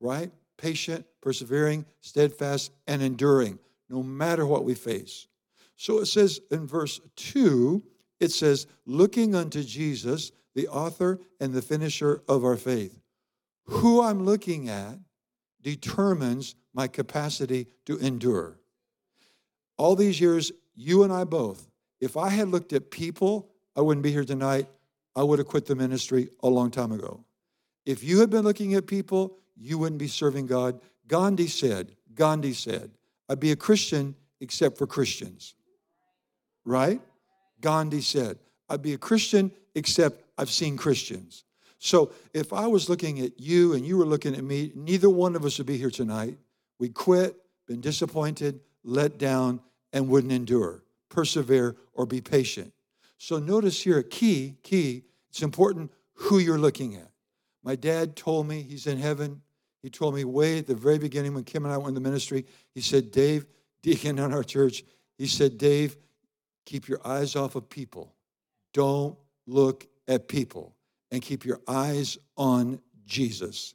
right? 0.00 0.30
Patient, 0.58 1.06
persevering, 1.20 1.86
steadfast, 2.00 2.72
and 2.86 3.02
enduring. 3.02 3.58
no 3.88 4.02
matter 4.02 4.46
what 4.46 4.64
we 4.64 4.74
face. 4.74 5.28
So 5.76 5.98
it 5.98 6.06
says 6.06 6.40
in 6.50 6.66
verse 6.66 6.98
2, 7.16 7.82
it 8.20 8.32
says, 8.32 8.66
looking 8.86 9.34
unto 9.34 9.62
Jesus, 9.62 10.32
the 10.54 10.68
author 10.68 11.20
and 11.40 11.52
the 11.52 11.60
finisher 11.60 12.22
of 12.26 12.44
our 12.44 12.56
faith. 12.56 12.98
Who 13.66 14.00
I'm 14.00 14.24
looking 14.24 14.68
at 14.68 14.98
determines 15.60 16.54
my 16.72 16.88
capacity 16.88 17.66
to 17.86 17.98
endure. 17.98 18.58
All 19.76 19.94
these 19.94 20.20
years, 20.20 20.52
you 20.74 21.02
and 21.02 21.12
I 21.12 21.24
both, 21.24 21.68
if 22.00 22.16
I 22.16 22.28
had 22.28 22.48
looked 22.48 22.72
at 22.72 22.90
people, 22.90 23.48
I 23.76 23.80
wouldn't 23.80 24.02
be 24.02 24.12
here 24.12 24.24
tonight. 24.24 24.66
I 25.14 25.22
would 25.22 25.38
have 25.38 25.48
quit 25.48 25.66
the 25.66 25.74
ministry 25.74 26.28
a 26.42 26.48
long 26.48 26.70
time 26.70 26.92
ago. 26.92 27.24
If 27.84 28.02
you 28.02 28.20
had 28.20 28.30
been 28.30 28.44
looking 28.44 28.74
at 28.74 28.86
people, 28.86 29.38
you 29.56 29.78
wouldn't 29.78 29.98
be 29.98 30.08
serving 30.08 30.46
God. 30.46 30.80
Gandhi 31.06 31.48
said, 31.48 31.94
Gandhi 32.14 32.54
said, 32.54 32.90
I'd 33.28 33.40
be 33.40 33.52
a 33.52 33.56
Christian 33.56 34.14
except 34.40 34.78
for 34.78 34.86
Christians. 34.86 35.54
Right? 36.64 37.00
Gandhi 37.60 38.00
said, 38.00 38.38
I'd 38.68 38.82
be 38.82 38.94
a 38.94 38.98
Christian 38.98 39.52
except 39.74 40.24
I've 40.38 40.50
seen 40.50 40.76
Christians. 40.76 41.44
So 41.78 42.12
if 42.32 42.52
I 42.52 42.66
was 42.66 42.88
looking 42.88 43.20
at 43.20 43.40
you 43.40 43.74
and 43.74 43.84
you 43.84 43.98
were 43.98 44.06
looking 44.06 44.34
at 44.34 44.44
me, 44.44 44.72
neither 44.74 45.10
one 45.10 45.34
of 45.34 45.44
us 45.44 45.58
would 45.58 45.66
be 45.66 45.76
here 45.76 45.90
tonight. 45.90 46.38
We'd 46.78 46.94
quit, 46.94 47.36
been 47.66 47.80
disappointed, 47.80 48.60
let 48.84 49.18
down, 49.18 49.60
and 49.92 50.08
wouldn't 50.08 50.32
endure, 50.32 50.82
persevere, 51.08 51.76
or 51.92 52.06
be 52.06 52.20
patient. 52.20 52.72
So 53.18 53.38
notice 53.38 53.82
here, 53.82 53.98
a 53.98 54.04
key, 54.04 54.56
key, 54.62 55.04
it's 55.30 55.42
important 55.42 55.92
who 56.14 56.38
you're 56.38 56.58
looking 56.58 56.96
at. 56.96 57.10
My 57.62 57.76
dad 57.76 58.16
told 58.16 58.48
me 58.48 58.62
he's 58.62 58.86
in 58.86 58.98
heaven. 58.98 59.40
He 59.82 59.90
told 59.90 60.14
me 60.14 60.24
way 60.24 60.58
at 60.58 60.66
the 60.66 60.74
very 60.74 60.98
beginning 60.98 61.34
when 61.34 61.44
Kim 61.44 61.64
and 61.64 61.72
I 61.72 61.76
went 61.76 61.88
in 61.88 61.94
the 61.94 62.00
ministry, 62.00 62.46
he 62.74 62.80
said, 62.80 63.10
Dave, 63.10 63.46
deacon 63.82 64.18
in 64.18 64.32
our 64.32 64.44
church, 64.44 64.84
he 65.18 65.26
said, 65.26 65.58
Dave, 65.58 65.96
keep 66.64 66.88
your 66.88 67.00
eyes 67.06 67.36
off 67.36 67.54
of 67.54 67.68
people. 67.68 68.14
Don't 68.72 69.16
look 69.46 69.86
at 70.08 70.28
people 70.28 70.74
and 71.10 71.22
keep 71.22 71.44
your 71.44 71.60
eyes 71.68 72.18
on 72.36 72.80
Jesus. 73.06 73.74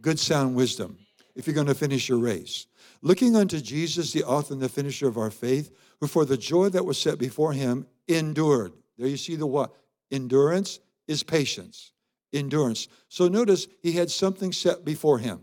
Good 0.00 0.18
sound 0.18 0.54
wisdom 0.54 0.98
if 1.38 1.46
you're 1.46 1.54
going 1.54 1.68
to 1.68 1.74
finish 1.74 2.08
your 2.08 2.18
race. 2.18 2.66
Looking 3.00 3.36
unto 3.36 3.60
Jesus, 3.60 4.12
the 4.12 4.24
author 4.24 4.54
and 4.54 4.60
the 4.60 4.68
finisher 4.68 5.06
of 5.06 5.16
our 5.16 5.30
faith, 5.30 5.70
who 6.00 6.08
for 6.08 6.24
the 6.24 6.36
joy 6.36 6.68
that 6.70 6.84
was 6.84 6.98
set 6.98 7.16
before 7.16 7.52
him 7.52 7.86
endured. 8.08 8.72
There 8.98 9.06
you 9.06 9.16
see 9.16 9.36
the 9.36 9.46
what? 9.46 9.72
Endurance 10.10 10.80
is 11.06 11.22
patience. 11.22 11.92
Endurance. 12.32 12.88
So 13.08 13.28
notice 13.28 13.68
he 13.82 13.92
had 13.92 14.10
something 14.10 14.52
set 14.52 14.84
before 14.84 15.18
him. 15.18 15.40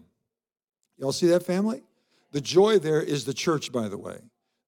Y'all 0.97 1.13
see 1.13 1.27
that, 1.27 1.45
family? 1.45 1.81
The 2.31 2.41
joy 2.41 2.77
there 2.77 3.01
is 3.01 3.23
the 3.23 3.33
church, 3.33 3.71
by 3.71 3.87
the 3.87 3.97
way. 3.97 4.19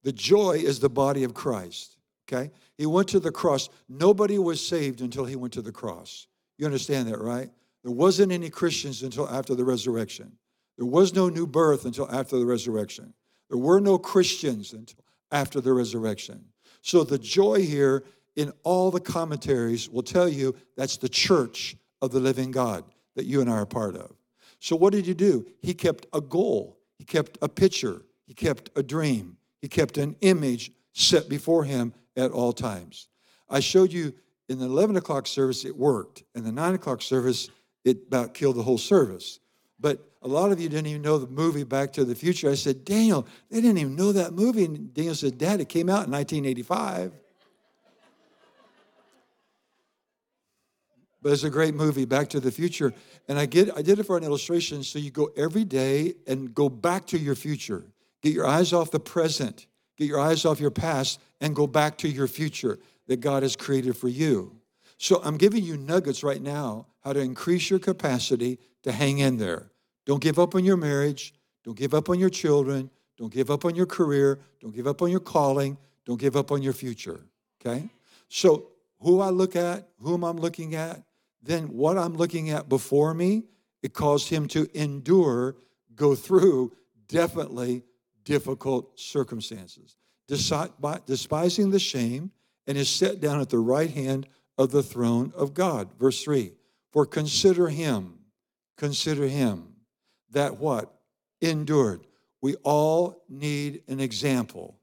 The 0.04 0.14
joy 0.14 0.54
is 0.54 0.80
the 0.80 0.90
body 0.90 1.26
of 1.26 1.34
Christ. 1.34 1.98
Okay? 2.28 2.52
He 2.78 2.86
went 2.86 3.10
to 3.10 3.20
the 3.20 3.32
cross. 3.32 3.70
Nobody 3.90 4.40
was 4.40 4.66
saved 4.66 5.02
until 5.02 5.26
he 5.26 5.36
went 5.36 5.54
to 5.54 5.62
the 5.62 5.74
cross. 5.74 6.28
You 6.58 6.66
understand 6.66 7.10
that, 7.10 7.20
right? 7.20 7.50
There 7.84 7.92
wasn't 7.92 8.32
any 8.32 8.50
Christians 8.50 9.04
until 9.04 9.30
after 9.30 9.56
the 9.56 9.66
resurrection. 9.66 10.32
There 10.78 10.86
was 10.86 11.14
no 11.14 11.30
new 11.30 11.48
birth 11.48 11.86
until 11.86 12.10
after 12.12 12.38
the 12.38 12.46
resurrection. 12.46 13.14
There 13.50 13.58
were 13.58 13.80
no 13.80 13.98
Christians 13.98 14.74
until 14.74 15.04
after 15.32 15.60
the 15.60 15.74
resurrection. 15.74 16.46
So 16.82 17.04
the 17.04 17.18
joy 17.18 17.64
here 17.64 18.04
in 18.36 18.54
all 18.64 18.92
the 18.92 19.00
commentaries 19.00 19.90
will 19.90 20.04
tell 20.04 20.30
you 20.30 20.56
that's 20.76 20.98
the 20.98 21.10
church 21.10 21.76
of 22.02 22.12
the 22.12 22.20
living 22.20 22.52
God 22.52 22.84
that 23.16 23.26
you 23.26 23.42
and 23.42 23.50
I 23.50 23.54
are 23.54 23.66
part 23.66 23.96
of. 23.96 24.16
So 24.60 24.76
what 24.76 24.94
did 24.94 25.06
he 25.06 25.14
do? 25.14 25.46
He 25.62 25.74
kept 25.74 26.06
a 26.14 26.22
goal, 26.22 26.78
he 26.98 27.04
kept 27.04 27.38
a 27.42 27.50
picture, 27.50 28.04
he 28.26 28.34
kept 28.34 28.70
a 28.76 28.84
dream, 28.84 29.38
he 29.60 29.68
kept 29.68 29.98
an 29.98 30.16
image 30.22 30.72
set 30.94 31.28
before 31.30 31.64
him 31.64 31.94
at 32.16 32.32
all 32.32 32.54
times. 32.54 33.08
I 33.50 33.60
showed 33.60 33.92
you 33.92 34.14
in 34.50 34.60
the 34.60 34.66
11 34.66 34.98
o'clock 34.98 35.28
service, 35.28 35.66
it 35.66 35.76
worked. 35.76 36.24
In 36.36 36.44
the 36.44 36.52
9 36.52 36.76
o'clock 36.76 37.02
service, 37.02 37.50
it 37.84 37.98
about 38.08 38.34
killed 38.34 38.56
the 38.56 38.64
whole 38.64 38.78
service. 38.78 39.40
But 39.80 40.00
a 40.28 40.30
lot 40.30 40.52
of 40.52 40.60
you 40.60 40.68
didn't 40.68 40.88
even 40.88 41.02
know 41.02 41.18
the 41.18 41.28
movie 41.28 41.64
Back 41.64 41.94
to 41.94 42.04
the 42.04 42.14
Future. 42.14 42.50
I 42.50 42.56
said, 42.56 42.84
Daniel, 42.84 43.26
they 43.50 43.62
didn't 43.62 43.78
even 43.78 43.96
know 43.96 44.12
that 44.12 44.34
movie. 44.34 44.66
And 44.66 44.94
Daniel 44.94 45.16
said, 45.16 45.38
Dad, 45.38 45.62
it 45.62 45.70
came 45.70 45.88
out 45.88 46.06
in 46.06 46.12
1985. 46.12 47.14
But 51.22 51.32
it's 51.32 51.44
a 51.44 51.50
great 51.50 51.76
movie, 51.76 52.04
Back 52.04 52.28
to 52.30 52.42
the 52.42 52.52
Future. 52.52 52.94
And 53.30 53.40
I 53.40 53.46
get 53.46 53.76
I 53.78 53.82
did 53.82 54.00
it 54.00 54.04
for 54.04 54.18
an 54.18 54.24
illustration. 54.26 54.84
So 54.84 55.00
you 55.00 55.12
go 55.12 55.30
every 55.38 55.64
day 55.64 56.16
and 56.28 56.54
go 56.54 56.68
back 56.68 57.06
to 57.08 57.18
your 57.18 57.36
future. 57.36 57.86
Get 58.22 58.34
your 58.34 58.46
eyes 58.46 58.74
off 58.74 58.92
the 58.92 59.00
present, 59.00 59.68
get 59.98 60.08
your 60.08 60.20
eyes 60.20 60.44
off 60.44 60.60
your 60.60 60.72
past, 60.72 61.22
and 61.40 61.56
go 61.56 61.68
back 61.68 61.98
to 62.00 62.10
your 62.10 62.28
future 62.28 62.80
that 63.08 63.22
God 63.22 63.44
has 63.44 63.56
created 63.56 63.96
for 63.96 64.10
you. 64.10 64.58
So 64.98 65.22
I'm 65.24 65.38
giving 65.38 65.64
you 65.64 65.78
nuggets 65.78 66.22
right 66.24 66.42
now 66.42 66.88
how 67.02 67.14
to 67.14 67.22
increase 67.22 67.70
your 67.70 67.80
capacity 67.80 68.60
to 68.84 68.92
hang 68.92 69.20
in 69.20 69.38
there. 69.38 69.72
Don't 70.08 70.22
give 70.22 70.40
up 70.40 70.56
on 70.56 70.64
your 70.64 70.78
marriage. 70.78 71.34
Don't 71.66 71.78
give 71.78 71.94
up 71.94 72.10
on 72.10 72.18
your 72.18 72.30
children. 72.30 72.90
Don't 73.18 73.32
give 73.32 73.52
up 73.52 73.66
on 73.66 73.76
your 73.76 73.86
career. 73.86 74.40
Don't 74.62 74.74
give 74.74 74.88
up 74.88 75.02
on 75.02 75.12
your 75.12 75.20
calling. 75.20 75.78
Don't 76.06 76.20
give 76.20 76.38
up 76.38 76.50
on 76.50 76.64
your 76.64 76.72
future. 76.72 77.26
Okay? 77.60 77.90
So, 78.30 78.70
who 79.02 79.20
I 79.20 79.30
look 79.30 79.56
at, 79.56 79.90
whom 80.02 80.24
I'm 80.24 80.38
looking 80.38 80.76
at, 80.76 81.04
then 81.44 81.66
what 81.66 81.98
I'm 81.98 82.16
looking 82.16 82.50
at 82.50 82.70
before 82.70 83.14
me, 83.14 83.44
it 83.84 83.94
caused 83.94 84.30
him 84.30 84.48
to 84.50 84.68
endure, 84.74 85.58
go 85.94 86.16
through 86.16 86.72
definitely 87.08 87.84
difficult 88.24 88.98
circumstances, 88.98 89.98
despising 90.28 91.70
the 91.70 91.80
shame, 91.80 92.32
and 92.66 92.78
is 92.78 92.90
set 92.90 93.20
down 93.20 93.42
at 93.42 93.50
the 93.50 93.60
right 93.60 93.92
hand 93.92 94.28
of 94.58 94.72
the 94.72 94.82
throne 94.82 95.34
of 95.36 95.54
God. 95.54 95.90
Verse 96.00 96.24
3 96.24 96.54
For 96.92 97.06
consider 97.06 97.68
him, 97.68 98.20
consider 98.78 99.28
him 99.28 99.74
that 100.32 100.58
what? 100.58 100.94
Endured. 101.42 102.06
We 102.42 102.56
all 102.64 103.24
need 103.30 103.84
an 103.88 104.00
example. 104.00 104.78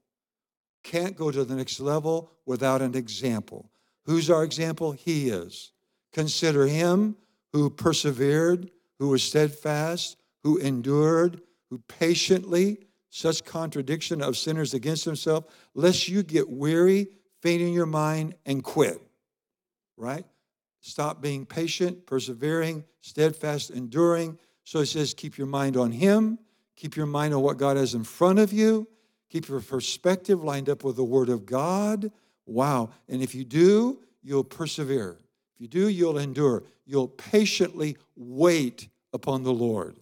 Can't 0.83 1.15
go 1.15 1.31
to 1.31 1.43
the 1.43 1.55
next 1.55 1.79
level 1.79 2.31
without 2.45 2.81
an 2.81 2.95
example. 2.95 3.71
Who's 4.05 4.29
our 4.29 4.43
example? 4.43 4.91
He 4.91 5.29
is. 5.29 5.71
Consider 6.13 6.67
him 6.67 7.15
who 7.53 7.69
persevered, 7.69 8.69
who 8.99 9.09
was 9.09 9.23
steadfast, 9.23 10.17
who 10.43 10.57
endured, 10.57 11.41
who 11.69 11.79
patiently, 11.87 12.77
such 13.09 13.43
contradiction 13.43 14.21
of 14.21 14.37
sinners 14.37 14.73
against 14.73 15.05
himself, 15.05 15.45
lest 15.73 16.07
you 16.07 16.21
get 16.21 16.49
weary, 16.49 17.07
faint 17.41 17.61
in 17.61 17.73
your 17.73 17.85
mind, 17.85 18.35
and 18.45 18.63
quit. 18.63 19.01
Right? 19.97 20.25
Stop 20.81 21.21
being 21.21 21.45
patient, 21.45 22.05
persevering, 22.05 22.83
steadfast, 23.01 23.71
enduring, 23.71 24.37
so 24.65 24.79
he 24.79 24.85
says, 24.87 25.13
keep 25.13 25.37
your 25.37 25.47
mind 25.47 25.77
on 25.77 25.91
him, 25.91 26.39
keep 26.75 26.97
your 26.97 27.05
mind 27.05 27.33
on 27.33 27.41
what 27.41 27.57
God 27.57 27.77
has 27.77 27.93
in 27.93 28.03
front 28.03 28.39
of 28.39 28.51
you, 28.51 28.87
keep 29.29 29.47
your 29.47 29.61
perspective 29.61 30.43
lined 30.43 30.69
up 30.69 30.83
with 30.83 30.95
the 30.95 31.03
word 31.03 31.29
of 31.29 31.45
God. 31.45 32.11
Wow. 32.47 32.89
And 33.07 33.21
if 33.21 33.33
you 33.33 33.45
do, 33.45 33.99
you'll 34.23 34.43
persevere. 34.43 35.17
If 35.53 35.61
you 35.61 35.67
do, 35.67 35.87
you'll 35.87 36.17
endure. 36.17 36.63
You'll 36.85 37.07
patiently 37.07 37.95
wait 38.15 38.89
upon 39.13 39.43
the 39.43 39.53
Lord 39.53 39.99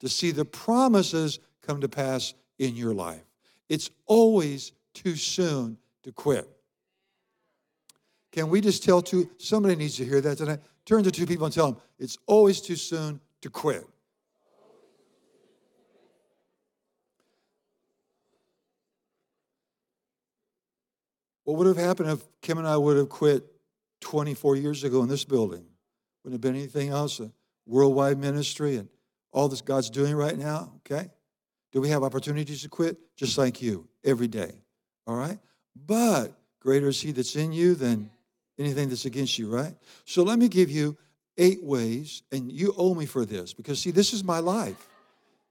to 0.00 0.08
see 0.08 0.32
the 0.32 0.44
promises 0.44 1.38
come 1.62 1.80
to 1.80 1.88
pass 1.88 2.34
in 2.58 2.74
your 2.74 2.92
life. 2.92 3.24
It's 3.68 3.90
always 4.06 4.72
too 4.92 5.14
soon 5.14 5.78
to 6.02 6.10
quit. 6.10 6.48
Can 8.32 8.48
we 8.48 8.60
just 8.60 8.82
tell 8.82 9.02
two? 9.02 9.30
Somebody 9.38 9.76
needs 9.76 9.96
to 9.96 10.04
hear 10.04 10.20
that 10.20 10.38
tonight. 10.38 10.60
Turn 10.84 11.04
to 11.04 11.10
two 11.12 11.26
people 11.26 11.46
and 11.46 11.54
tell 11.54 11.72
them 11.72 11.80
it's 11.98 12.18
always 12.26 12.60
too 12.60 12.76
soon 12.76 13.20
to 13.42 13.50
quit. 13.50 13.86
What 21.50 21.58
would 21.58 21.66
have 21.66 21.84
happened 21.84 22.10
if 22.10 22.22
Kim 22.42 22.58
and 22.58 22.68
I 22.68 22.76
would 22.76 22.96
have 22.96 23.08
quit 23.08 23.44
24 24.02 24.54
years 24.54 24.84
ago 24.84 25.02
in 25.02 25.08
this 25.08 25.24
building? 25.24 25.64
Wouldn't 26.22 26.34
have 26.34 26.40
been 26.40 26.54
anything 26.54 26.90
else, 26.90 27.18
a 27.18 27.32
worldwide 27.66 28.18
ministry 28.18 28.76
and 28.76 28.88
all 29.32 29.48
this 29.48 29.60
God's 29.60 29.90
doing 29.90 30.14
right 30.14 30.38
now, 30.38 30.74
okay? 30.76 31.08
Do 31.72 31.80
we 31.80 31.88
have 31.88 32.04
opportunities 32.04 32.62
to 32.62 32.68
quit? 32.68 32.98
Just 33.16 33.36
like 33.36 33.60
you, 33.60 33.88
every 34.04 34.28
day, 34.28 34.62
all 35.08 35.16
right? 35.16 35.40
But 35.74 36.38
greater 36.60 36.86
is 36.86 37.00
He 37.00 37.10
that's 37.10 37.34
in 37.34 37.52
you 37.52 37.74
than 37.74 38.12
anything 38.56 38.88
that's 38.88 39.04
against 39.04 39.36
you, 39.36 39.52
right? 39.52 39.74
So 40.04 40.22
let 40.22 40.38
me 40.38 40.46
give 40.46 40.70
you 40.70 40.96
eight 41.36 41.64
ways, 41.64 42.22
and 42.30 42.52
you 42.52 42.72
owe 42.76 42.94
me 42.94 43.06
for 43.06 43.24
this 43.24 43.54
because, 43.54 43.80
see, 43.80 43.90
this 43.90 44.12
is 44.12 44.22
my 44.22 44.38
life. 44.38 44.86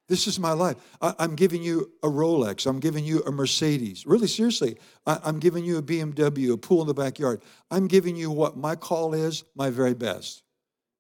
This 0.10 0.26
is 0.26 0.40
my 0.40 0.54
life. 0.54 0.76
I, 1.02 1.14
am 1.20 1.36
giving 1.36 1.62
you 1.62 1.92
a 2.04 2.08
Rolex. 2.08 2.66
I'm 2.66 2.80
giving 2.80 3.06
you 3.06 3.22
a 3.22 3.32
Mercedes. 3.32 4.08
Really, 4.08 4.28
seriously, 4.28 4.78
I, 5.06 5.20
I'm 5.24 5.40
giving 5.40 5.64
you 5.64 5.78
a 5.78 5.84
BMW, 5.84 6.52
a 6.52 6.58
pool 6.58 6.82
in 6.82 6.88
the 6.88 6.96
backyard. 6.96 7.44
I'm 7.70 7.88
giving 7.88 8.16
you 8.16 8.32
what 8.32 8.58
my 8.58 8.76
call 8.76 9.14
is, 9.14 9.44
my 9.56 9.70
very 9.70 9.94
best. 9.94 10.42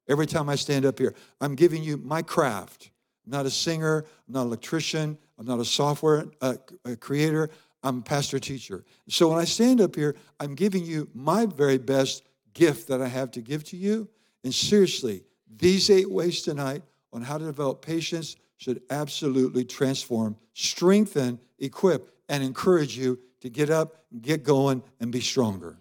Every 0.07 0.27
time 0.27 0.47
I 0.47 0.55
stand 0.55 0.85
up 0.85 0.99
here, 0.99 1.15
I'm 1.41 1.55
giving 1.55 1.83
you 1.83 1.97
my 1.97 2.21
craft. 2.21 2.91
I'm 3.25 3.31
not 3.31 3.47
a 3.47 3.49
singer, 3.49 4.05
I'm 4.27 4.33
not 4.33 4.41
an 4.41 4.47
electrician, 4.47 5.17
I'm 5.39 5.45
not 5.45 5.59
a 5.59 5.65
software 5.65 6.25
uh, 6.41 6.55
creator. 6.99 7.49
I'm 7.83 7.99
a 7.99 8.01
pastor 8.01 8.39
teacher. 8.39 8.83
So 9.07 9.29
when 9.29 9.39
I 9.39 9.45
stand 9.45 9.79
up 9.79 9.95
here, 9.95 10.15
I'm 10.39 10.53
giving 10.53 10.83
you 10.83 11.09
my 11.13 11.45
very 11.45 11.77
best 11.77 12.23
gift 12.53 12.89
that 12.89 13.01
I 13.01 13.07
have 13.07 13.31
to 13.31 13.41
give 13.41 13.63
to 13.65 13.77
you. 13.77 14.09
And 14.43 14.53
seriously, 14.53 15.23
these 15.49 15.89
eight 15.89 16.09
ways 16.11 16.41
tonight 16.41 16.83
on 17.13 17.21
how 17.21 17.37
to 17.37 17.45
develop 17.45 17.81
patience 17.81 18.35
should 18.59 18.81
absolutely 18.89 19.63
transform, 19.63 20.35
strengthen, 20.53 21.39
equip, 21.59 22.13
and 22.27 22.43
encourage 22.43 22.97
you 22.97 23.17
to 23.39 23.49
get 23.49 23.69
up, 23.69 24.03
get 24.21 24.43
going, 24.43 24.83
and 24.99 25.11
be 25.13 25.21
stronger. 25.21 25.77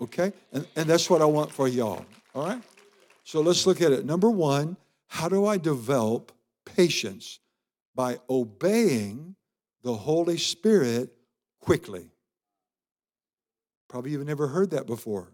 Okay? 0.00 0.32
And, 0.52 0.66
and 0.74 0.88
that's 0.88 1.10
what 1.10 1.20
I 1.20 1.26
want 1.26 1.52
for 1.52 1.68
y'all. 1.68 2.04
All 2.34 2.46
right? 2.46 2.62
So 3.24 3.42
let's 3.42 3.66
look 3.66 3.82
at 3.82 3.92
it. 3.92 4.06
Number 4.06 4.30
one, 4.30 4.78
how 5.06 5.28
do 5.28 5.46
I 5.46 5.58
develop 5.58 6.32
patience? 6.64 7.40
By 7.94 8.18
obeying 8.30 9.34
the 9.82 9.94
Holy 9.94 10.38
Spirit 10.38 11.10
quickly. 11.60 12.10
Probably 13.86 14.12
you've 14.12 14.26
never 14.26 14.46
heard 14.46 14.70
that 14.70 14.86
before. 14.86 15.32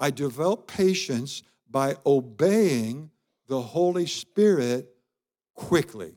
I 0.00 0.10
develop 0.10 0.68
patience 0.68 1.42
by 1.70 1.96
obeying 2.06 3.10
the 3.46 3.60
Holy 3.60 4.06
Spirit 4.06 4.93
quickly. 5.54 6.14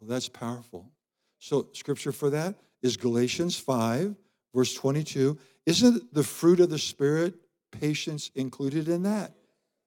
Well, 0.00 0.08
that's 0.08 0.28
powerful. 0.28 0.90
So, 1.38 1.68
scripture 1.72 2.12
for 2.12 2.30
that 2.30 2.54
is 2.82 2.96
Galatians 2.96 3.58
5, 3.58 4.14
verse 4.54 4.74
22. 4.74 5.38
Isn't 5.66 6.14
the 6.14 6.22
fruit 6.22 6.60
of 6.60 6.70
the 6.70 6.78
Spirit 6.78 7.34
patience 7.70 8.30
included 8.34 8.88
in 8.88 9.02
that? 9.04 9.32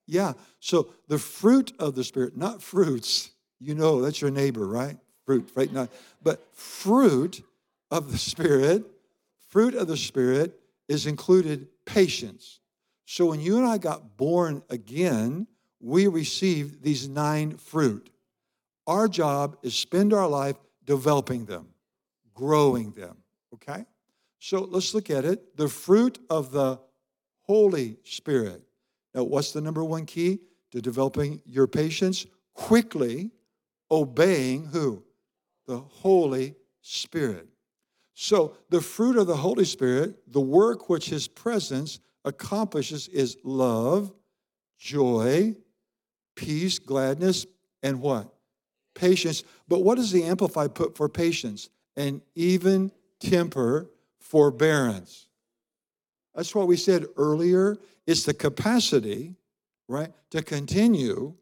Yeah. 0.05 0.33
So, 0.59 0.89
the 1.07 1.19
fruit 1.19 1.73
of 1.79 1.95
the 1.95 2.03
Spirit, 2.03 2.37
not 2.37 2.61
fruits, 2.61 3.31
you 3.59 3.75
know, 3.75 4.01
that's 4.01 4.21
your 4.21 4.31
neighbor, 4.31 4.67
right? 4.67 4.97
Fruit, 5.25 5.49
right? 5.55 5.71
Not, 5.71 5.89
but 6.21 6.47
fruit 6.55 7.43
of 7.91 8.11
the 8.11 8.17
Spirit, 8.17 8.85
fruit 9.49 9.75
of 9.75 9.87
the 9.87 9.97
Spirit 9.97 10.59
is 10.87 11.05
included 11.05 11.67
patience. 11.85 12.59
So, 13.05 13.25
when 13.27 13.39
you 13.39 13.57
and 13.57 13.67
I 13.67 13.77
got 13.77 14.17
born 14.17 14.63
again, 14.69 15.47
we 15.79 16.07
received 16.07 16.83
these 16.83 17.07
nine 17.07 17.57
fruit. 17.57 18.09
Our 18.87 19.07
job 19.07 19.57
is 19.61 19.75
spend 19.75 20.13
our 20.13 20.27
life 20.27 20.55
developing 20.85 21.45
them 21.45 21.67
growing 22.37 22.91
them. 22.91 23.17
Okay? 23.55 23.83
So 24.39 24.61
let's 24.61 24.93
look 24.93 25.09
at 25.09 25.25
it. 25.25 25.57
The 25.57 25.67
fruit 25.67 26.19
of 26.29 26.51
the 26.51 26.79
Holy 27.41 27.97
Spirit. 28.03 28.61
Now, 29.15 29.23
what's 29.23 29.51
the 29.51 29.61
number 29.61 29.83
one 29.83 30.05
key 30.05 30.39
to 30.71 30.81
developing 30.81 31.41
your 31.45 31.65
patience? 31.65 32.27
Quickly 32.53 33.31
obeying 33.89 34.65
who? 34.65 35.03
The 35.65 35.79
Holy 35.79 36.55
Spirit. 36.81 37.47
So, 38.13 38.55
the 38.69 38.81
fruit 38.81 39.17
of 39.17 39.27
the 39.27 39.35
Holy 39.35 39.65
Spirit, 39.65 40.15
the 40.31 40.41
work 40.41 40.89
which 40.89 41.09
His 41.09 41.27
presence 41.27 41.99
accomplishes 42.25 43.07
is 43.07 43.37
love, 43.43 44.11
joy, 44.77 45.55
peace, 46.35 46.79
gladness, 46.79 47.45
and 47.83 48.01
what? 48.01 48.33
Patience. 48.97 49.43
But 49.69 49.83
what 49.83 49.95
does 49.95 50.11
the 50.11 50.25
Amplified 50.25 50.75
put 50.75 50.97
for 50.97 51.07
patience? 51.07 51.69
and 51.97 52.21
even 52.35 52.91
temper, 53.19 53.89
forbearance. 54.19 55.27
That's 56.35 56.53
what 56.53 56.67
we 56.67 56.77
said 56.77 57.07
earlier. 57.17 57.75
It's 58.05 58.23
the 58.23 58.33
capacity, 58.33 59.35
right, 59.89 60.13
to 60.29 60.43
continue 60.43 61.33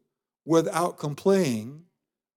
without 0.46 0.98
complaining 0.98 1.84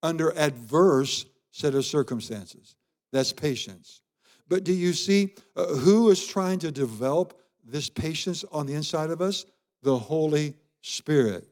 under 0.03 0.37
adverse 0.37 1.25
set 1.51 1.73
of 1.73 1.85
circumstances. 1.85 2.75
That's 3.13 3.31
patience. 3.31 4.01
But 4.49 4.65
do 4.65 4.73
you 4.73 4.93
see 4.93 5.33
uh, 5.55 5.67
who 5.67 6.09
is 6.09 6.27
trying 6.27 6.59
to 6.59 6.71
develop 6.71 7.39
this 7.63 7.89
patience 7.89 8.43
on 8.51 8.65
the 8.65 8.73
inside 8.73 9.09
of 9.09 9.21
us? 9.21 9.45
The 9.83 9.97
Holy 9.97 10.55
Spirit. 10.81 11.47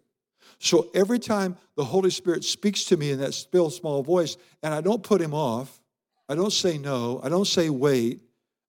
So 0.59 0.89
every 0.93 1.19
time 1.19 1.57
the 1.75 1.83
Holy 1.83 2.09
Spirit 2.09 2.43
speaks 2.43 2.85
to 2.85 2.97
me 2.97 3.11
in 3.11 3.19
that 3.19 3.33
still 3.33 3.69
small 3.69 4.01
voice, 4.03 4.37
and 4.63 4.73
I 4.73 4.81
don't 4.81 5.03
put 5.03 5.21
him 5.21 5.33
off, 5.33 5.81
I 6.29 6.35
don't 6.35 6.53
say 6.53 6.77
no. 6.77 7.21
I 7.23 7.29
don't 7.29 7.47
say 7.47 7.69
wait. 7.69 8.21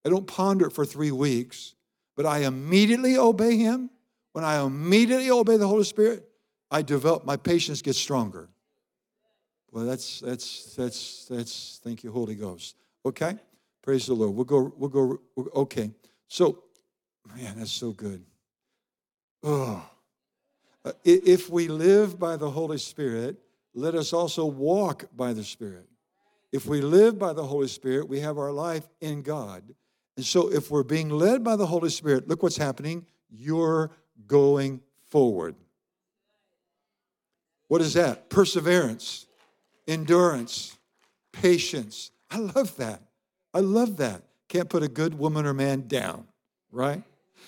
I 0.05 0.11
don't 0.11 0.27
ponder 0.27 0.67
it 0.67 0.73
for 0.73 0.85
three 0.85 1.11
weeks, 1.11 1.75
but 2.17 2.25
I 2.25 2.39
immediately 2.41 3.17
obey 3.17 3.57
Him. 3.57 3.91
When 4.33 4.45
I 4.45 4.63
immediately 4.65 5.31
obey 5.31 5.57
the 5.57 5.67
Holy 5.67 5.85
Spirit, 5.85 6.29
I 6.71 6.83
develop, 6.83 7.25
my 7.25 7.37
patience 7.37 7.83
gets 7.83 7.99
stronger. 7.99 8.49
Well, 9.73 9.85
that's, 9.85 10.21
that's, 10.21 10.75
that's, 10.77 11.27
that's, 11.27 11.81
thank 11.83 12.05
you, 12.05 12.13
Holy 12.13 12.37
Ghost. 12.37 12.77
Okay? 13.05 13.37
Praise 13.83 14.07
the 14.07 14.15
Lord. 14.15 14.35
We'll 14.35 14.45
go, 14.45 14.73
we'll 14.77 14.91
go, 14.91 15.21
okay. 15.55 15.91
So, 16.29 16.63
man, 17.35 17.59
that's 17.59 17.73
so 17.73 17.91
good. 17.91 18.25
Oh. 19.43 19.85
Uh, 20.85 20.93
if 21.05 21.51
we 21.51 21.69
live 21.69 22.19
by 22.19 22.37
the 22.37 22.51
Holy 22.51 22.79
Spirit, 22.79 23.37
let 23.75 23.95
us 23.95 24.13
also 24.13 24.47
walk 24.47 25.05
by 25.17 25.33
the 25.33 25.45
Spirit. 25.45 25.89
If 26.53 26.67
we 26.67 26.81
live 26.81 27.19
by 27.19 27.33
the 27.33 27.45
Holy 27.45 27.69
Spirit, 27.69 28.09
we 28.09 28.21
have 28.21 28.39
our 28.39 28.53
life 28.53 28.89
in 29.01 29.23
God. 29.23 29.63
And 30.17 30.25
so 30.25 30.51
if 30.51 30.71
we're 30.71 30.83
being 30.83 31.11
led 31.11 31.45
by 31.45 31.57
the 31.57 31.67
Holy 31.67 31.91
Spirit, 31.91 32.27
look 32.27 32.43
what's 32.43 32.57
happening. 32.57 33.07
You're 33.31 33.91
going 34.27 34.81
forward. 35.11 35.55
What 37.69 37.83
is 37.83 37.95
that? 37.95 38.31
Perseverance, 38.31 39.27
endurance, 39.87 40.77
patience. 41.33 42.11
I 42.31 42.39
love 42.39 42.77
that. 42.79 43.03
I 43.53 43.61
love 43.61 43.99
that. 43.99 44.23
Can't 44.49 44.69
put 44.69 44.83
a 44.83 44.89
good 44.89 45.19
woman 45.19 45.47
or 45.47 45.53
man 45.53 45.87
down, 45.87 46.27
right? 46.73 47.03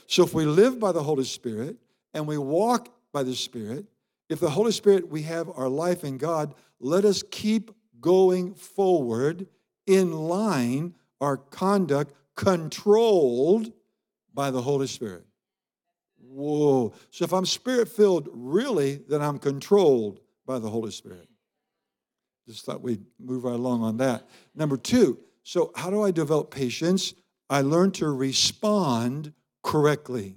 So 0.06 0.22
if 0.24 0.34
we 0.34 0.44
live 0.44 0.78
by 0.78 0.92
the 0.92 1.02
Holy 1.02 1.24
Spirit 1.24 1.76
and 2.12 2.26
we 2.26 2.36
walk 2.36 2.88
by 3.12 3.22
the 3.22 3.34
Spirit, 3.34 3.86
if 4.28 4.38
the 4.40 4.50
Holy 4.50 4.72
Spirit, 4.72 5.08
we 5.08 5.22
have 5.22 5.50
our 5.56 5.68
life 5.68 6.04
in 6.04 6.16
God, 6.16 6.54
let 6.78 7.04
us 7.04 7.22
keep 7.30 7.72
going 8.00 8.54
forward 8.54 9.46
in 9.86 10.12
line, 10.12 10.94
our 11.20 11.36
conduct 11.36 12.14
controlled 12.36 13.72
by 14.32 14.50
the 14.50 14.62
Holy 14.62 14.86
Spirit. 14.86 15.26
Whoa. 16.18 16.92
So 17.10 17.24
if 17.24 17.32
I'm 17.32 17.44
spirit 17.44 17.88
filled, 17.88 18.28
really, 18.32 19.00
then 19.08 19.20
I'm 19.20 19.38
controlled 19.38 20.20
by 20.46 20.58
the 20.60 20.70
Holy 20.70 20.92
Spirit. 20.92 21.28
Just 22.46 22.64
thought 22.64 22.82
we'd 22.82 23.04
move 23.18 23.44
right 23.44 23.54
along 23.54 23.82
on 23.82 23.96
that. 23.98 24.28
Number 24.54 24.76
two, 24.76 25.18
so 25.42 25.72
how 25.74 25.90
do 25.90 26.02
I 26.02 26.12
develop 26.12 26.50
patience? 26.50 27.14
I 27.48 27.62
learn 27.62 27.90
to 27.92 28.08
respond 28.08 29.32
correctly. 29.62 30.36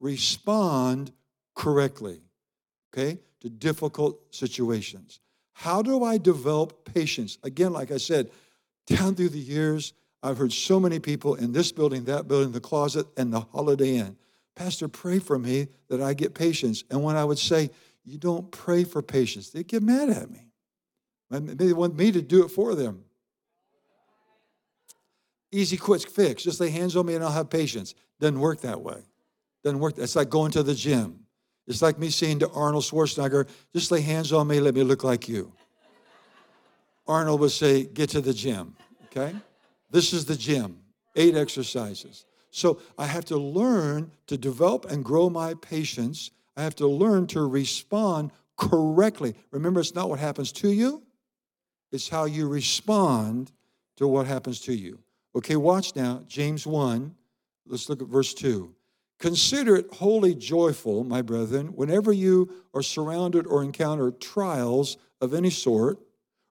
Respond 0.00 1.12
correctly, 1.56 2.20
okay, 2.94 3.18
to 3.40 3.50
difficult 3.50 4.32
situations. 4.32 5.18
How 5.54 5.82
do 5.82 6.04
I 6.04 6.18
develop 6.18 6.84
patience? 6.94 7.38
Again, 7.42 7.72
like 7.72 7.90
I 7.90 7.96
said, 7.96 8.30
down 8.86 9.16
through 9.16 9.30
the 9.30 9.38
years, 9.38 9.94
I've 10.22 10.38
heard 10.38 10.52
so 10.52 10.78
many 10.78 11.00
people 11.00 11.34
in 11.34 11.52
this 11.52 11.72
building, 11.72 12.04
that 12.04 12.28
building, 12.28 12.52
the 12.52 12.60
closet, 12.60 13.06
and 13.16 13.32
the 13.32 13.40
Holiday 13.40 13.96
Inn. 13.96 14.16
Pastor, 14.54 14.86
pray 14.86 15.18
for 15.18 15.38
me 15.38 15.68
that 15.88 16.00
I 16.00 16.14
get 16.14 16.34
patience. 16.34 16.84
And 16.90 17.02
when 17.02 17.16
I 17.16 17.24
would 17.24 17.38
say, 17.38 17.70
You 18.04 18.18
don't 18.18 18.50
pray 18.52 18.84
for 18.84 19.02
patience, 19.02 19.50
they 19.50 19.64
get 19.64 19.82
mad 19.82 20.10
at 20.10 20.30
me. 20.30 20.46
They 21.30 21.72
want 21.72 21.96
me 21.96 22.12
to 22.12 22.22
do 22.22 22.44
it 22.44 22.50
for 22.50 22.74
them. 22.74 23.02
Easy, 25.50 25.76
quick 25.76 26.08
fix. 26.08 26.44
Just 26.44 26.60
lay 26.60 26.70
hands 26.70 26.96
on 26.96 27.06
me 27.06 27.14
and 27.14 27.24
I'll 27.24 27.32
have 27.32 27.50
patience. 27.50 27.94
Doesn't 28.20 28.38
work 28.38 28.60
that 28.60 28.80
way. 28.80 29.02
Doesn't 29.64 29.80
work. 29.80 29.98
It's 29.98 30.14
like 30.14 30.30
going 30.30 30.52
to 30.52 30.62
the 30.62 30.74
gym. 30.74 31.25
It's 31.66 31.82
like 31.82 31.98
me 31.98 32.10
saying 32.10 32.40
to 32.40 32.50
Arnold 32.50 32.84
Schwarzenegger, 32.84 33.48
just 33.74 33.90
lay 33.90 34.00
hands 34.00 34.32
on 34.32 34.46
me, 34.46 34.60
let 34.60 34.74
me 34.74 34.82
look 34.82 35.02
like 35.02 35.28
you. 35.28 35.52
Arnold 37.06 37.40
would 37.40 37.50
say, 37.50 37.84
get 37.84 38.10
to 38.10 38.20
the 38.20 38.34
gym, 38.34 38.76
okay? 39.06 39.34
This 39.90 40.12
is 40.12 40.24
the 40.24 40.36
gym, 40.36 40.78
eight 41.14 41.36
exercises. 41.36 42.24
So 42.50 42.80
I 42.98 43.06
have 43.06 43.24
to 43.26 43.36
learn 43.36 44.10
to 44.28 44.36
develop 44.36 44.86
and 44.90 45.04
grow 45.04 45.28
my 45.28 45.54
patience. 45.54 46.30
I 46.56 46.62
have 46.62 46.74
to 46.76 46.86
learn 46.86 47.26
to 47.28 47.46
respond 47.46 48.32
correctly. 48.56 49.34
Remember, 49.50 49.80
it's 49.80 49.94
not 49.94 50.08
what 50.08 50.18
happens 50.18 50.52
to 50.52 50.70
you, 50.70 51.02
it's 51.92 52.08
how 52.08 52.24
you 52.24 52.48
respond 52.48 53.52
to 53.96 54.06
what 54.08 54.26
happens 54.26 54.60
to 54.62 54.74
you. 54.74 54.98
Okay, 55.34 55.56
watch 55.56 55.94
now, 55.94 56.22
James 56.26 56.66
1. 56.66 57.14
Let's 57.66 57.88
look 57.88 58.00
at 58.00 58.08
verse 58.08 58.32
2. 58.34 58.74
Consider 59.18 59.76
it 59.76 59.92
wholly 59.94 60.34
joyful, 60.34 61.04
my 61.04 61.22
brethren, 61.22 61.68
whenever 61.68 62.12
you 62.12 62.64
are 62.74 62.82
surrounded 62.82 63.46
or 63.46 63.62
encounter 63.62 64.10
trials 64.10 64.98
of 65.20 65.32
any 65.32 65.50
sort, 65.50 65.98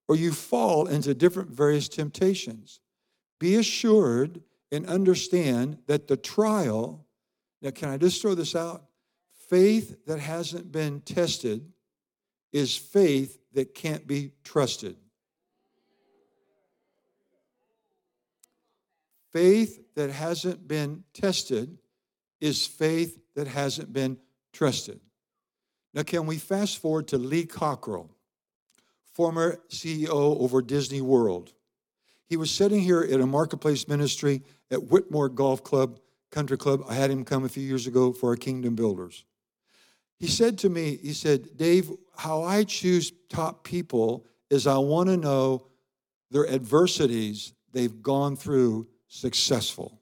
or 0.07 0.15
you 0.15 0.31
fall 0.31 0.87
into 0.87 1.13
different 1.13 1.49
various 1.49 1.87
temptations. 1.87 2.79
Be 3.39 3.55
assured 3.55 4.41
and 4.71 4.85
understand 4.87 5.77
that 5.87 6.07
the 6.07 6.17
trial, 6.17 7.05
now, 7.61 7.71
can 7.71 7.89
I 7.89 7.97
just 7.97 8.21
throw 8.21 8.35
this 8.35 8.55
out? 8.55 8.85
Faith 9.49 10.05
that 10.05 10.19
hasn't 10.19 10.71
been 10.71 11.01
tested 11.01 11.71
is 12.51 12.75
faith 12.75 13.39
that 13.53 13.73
can't 13.73 14.05
be 14.05 14.31
trusted. 14.43 14.97
faith 19.35 19.81
that 19.95 20.09
hasn't 20.09 20.65
been 20.65 21.03
tested 21.13 21.77
is 22.41 22.65
faith 22.65 23.19
that 23.35 23.47
hasn't 23.47 23.91
been 23.93 24.17
trusted. 24.53 24.99
Now, 25.93 26.03
can 26.03 26.25
we 26.25 26.37
fast 26.37 26.77
forward 26.79 27.07
to 27.09 27.17
Lee 27.17 27.45
Cockrell, 27.45 28.09
former 29.13 29.59
CEO 29.69 30.39
over 30.41 30.61
Disney 30.61 31.01
World? 31.01 31.53
He 32.27 32.37
was 32.37 32.51
sitting 32.51 32.81
here 32.81 33.01
at 33.01 33.21
a 33.21 33.25
marketplace 33.25 33.87
ministry 33.87 34.41
at 34.71 34.79
Whitmoor 34.79 35.29
Golf 35.29 35.63
Club, 35.63 35.99
Country 36.31 36.57
Club. 36.57 36.83
I 36.89 36.95
had 36.95 37.11
him 37.11 37.23
come 37.23 37.45
a 37.45 37.49
few 37.49 37.63
years 37.63 37.87
ago 37.87 38.11
for 38.11 38.31
our 38.31 38.35
Kingdom 38.35 38.75
Builders. 38.75 39.23
He 40.19 40.27
said 40.27 40.57
to 40.59 40.69
me, 40.69 40.97
he 41.01 41.13
said, 41.13 41.55
Dave, 41.55 41.91
how 42.17 42.43
I 42.43 42.63
choose 42.63 43.11
top 43.29 43.63
people 43.63 44.25
is 44.49 44.67
I 44.67 44.77
want 44.77 45.09
to 45.09 45.17
know 45.17 45.67
their 46.31 46.47
adversities 46.49 47.53
they've 47.71 48.01
gone 48.01 48.35
through 48.35 48.87
successful. 49.07 50.01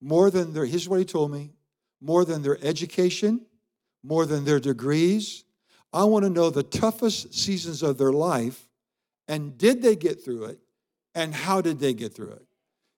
More 0.00 0.30
than 0.30 0.52
their, 0.52 0.66
here's 0.66 0.88
what 0.88 0.98
he 0.98 1.04
told 1.04 1.30
me, 1.30 1.52
more 2.00 2.24
than 2.24 2.42
their 2.42 2.58
education, 2.62 3.46
more 4.02 4.26
than 4.26 4.44
their 4.44 4.60
degrees. 4.60 5.44
I 5.92 6.04
want 6.04 6.24
to 6.24 6.30
know 6.30 6.50
the 6.50 6.62
toughest 6.62 7.34
seasons 7.34 7.82
of 7.82 7.98
their 7.98 8.12
life 8.12 8.68
and 9.28 9.56
did 9.58 9.82
they 9.82 9.96
get 9.96 10.22
through 10.24 10.44
it 10.44 10.58
and 11.14 11.34
how 11.34 11.60
did 11.60 11.78
they 11.78 11.94
get 11.94 12.14
through 12.14 12.32
it? 12.32 12.46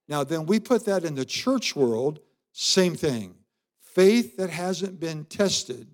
Now, 0.09 0.25
then 0.25 0.47
we 0.47 0.59
put 0.59 0.87
that 0.87 1.05
in 1.05 1.15
the 1.15 1.25
church 1.25 1.77
world, 1.77 2.21
same 2.53 2.95
thing. 2.95 3.35
Faith 3.81 4.37
that 4.37 4.51
hasn't 4.51 4.99
been 4.99 5.25
tested 5.25 5.89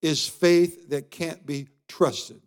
is 0.00 0.28
faith 0.28 0.88
that 0.90 1.10
can't 1.10 1.46
be 1.46 1.68
trusted. 1.88 2.42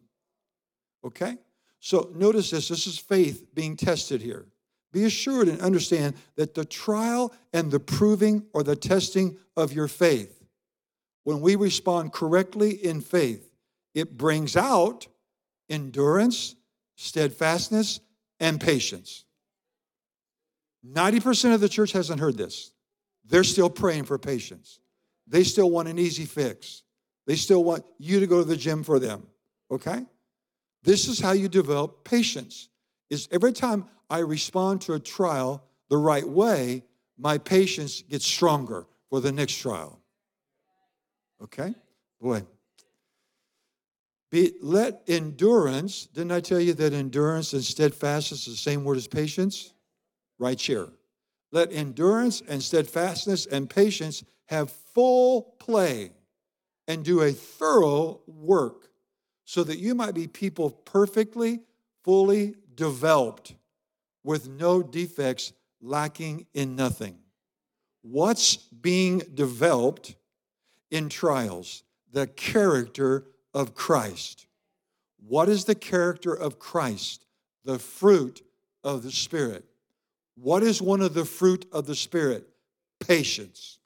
Okay? 1.04 1.38
So 1.80 2.12
notice 2.16 2.52
this 2.52 2.68
this 2.68 2.88
is 2.88 2.98
faith 2.98 3.54
being 3.54 3.78
tested 3.78 4.22
here. 4.22 4.46
Be 4.96 5.04
assured 5.04 5.50
and 5.50 5.60
understand 5.60 6.16
that 6.38 6.56
the 6.56 6.64
trial 6.64 7.34
and 7.52 7.70
the 7.70 7.82
proving 7.82 8.46
or 8.54 8.64
the 8.64 8.78
testing 8.78 9.36
of 9.58 9.74
your 9.74 9.90
faith, 9.90 10.42
when 11.26 11.42
we 11.42 11.58
respond 11.58 12.14
correctly 12.14 12.72
in 12.72 13.02
faith, 13.02 13.52
it 13.94 14.16
brings 14.16 14.56
out 14.56 15.08
endurance, 15.70 16.56
steadfastness, 16.96 18.00
and 18.40 18.62
patience. 18.62 19.26
90% 20.90 21.54
of 21.54 21.60
the 21.60 21.68
church 21.68 21.92
hasn't 21.92 22.22
heard 22.22 22.38
this. 22.38 22.72
They're 23.26 23.44
still 23.44 23.70
praying 23.70 24.06
for 24.06 24.18
patience. 24.18 24.80
They 25.28 25.44
still 25.44 25.70
want 25.70 25.90
an 25.90 26.00
easy 26.00 26.24
fix. 26.24 26.84
They 27.28 27.36
still 27.36 27.66
want 27.66 27.84
you 27.98 28.22
to 28.22 28.28
go 28.28 28.38
to 28.38 28.46
the 28.46 28.56
gym 28.56 28.82
for 28.82 28.98
them. 29.00 29.28
Okay? 29.70 30.06
This 30.84 31.10
is 31.10 31.20
how 31.20 31.34
you 31.34 31.50
develop 31.50 32.06
patience. 32.06 32.70
Is 33.10 33.28
every 33.32 33.54
time 33.54 33.86
I 34.10 34.20
respond 34.20 34.82
to 34.82 34.94
a 34.94 35.00
trial 35.00 35.64
the 35.90 35.98
right 35.98 36.28
way, 36.28 36.84
my 37.18 37.38
patience 37.38 38.02
gets 38.02 38.26
stronger 38.26 38.88
for 39.10 39.22
the 39.22 39.32
next 39.32 39.58
trial. 39.58 40.00
Okay? 41.42 41.74
Boy. 42.20 42.44
Be, 44.32 44.54
let 44.62 45.02
endurance, 45.08 46.08
didn't 46.08 46.32
I 46.32 46.40
tell 46.40 46.60
you 46.60 46.74
that 46.74 46.94
endurance 46.94 47.54
and 47.54 47.64
steadfastness 47.64 48.48
is 48.48 48.56
the 48.56 48.58
same 48.58 48.84
word 48.84 48.98
as 48.98 49.08
patience? 49.08 49.74
Right 50.40 50.60
here. 50.60 50.90
Let 51.52 51.72
endurance 51.72 52.42
and 52.48 52.62
steadfastness 52.62 53.46
and 53.46 53.70
patience 53.70 54.24
have 54.48 54.72
full 54.94 55.56
play 55.60 56.12
and 56.88 57.06
do 57.06 57.22
a 57.22 57.32
thorough 57.32 58.22
work 58.28 58.90
so 59.46 59.64
that 59.64 59.80
you 59.80 59.96
might 59.96 60.16
be 60.16 60.28
people 60.28 60.72
perfectly, 60.72 61.62
fully 62.04 62.56
developed 62.76 63.56
with 64.24 64.50
no 64.50 64.84
defects, 64.84 65.54
lacking 65.82 66.48
in 66.54 66.76
nothing. 66.76 67.18
What's 68.02 68.58
being 68.58 69.20
developed 69.34 70.16
in 70.92 71.10
trials? 71.10 71.84
The 72.12 72.28
character 72.28 73.26
of 73.54 73.74
Christ. 73.74 74.48
What 75.28 75.50
is 75.50 75.66
the 75.66 75.76
character 75.76 76.34
of 76.34 76.60
Christ? 76.60 77.26
The 77.64 77.80
fruit 77.80 78.44
of 78.84 79.04
the 79.04 79.12
Spirit. 79.12 79.66
What 80.36 80.62
is 80.62 80.82
one 80.82 81.02
of 81.02 81.14
the 81.14 81.26
fruit 81.26 81.66
of 81.72 81.88
the 81.88 81.96
Spirit? 81.96 82.48
Patience. 83.00 83.80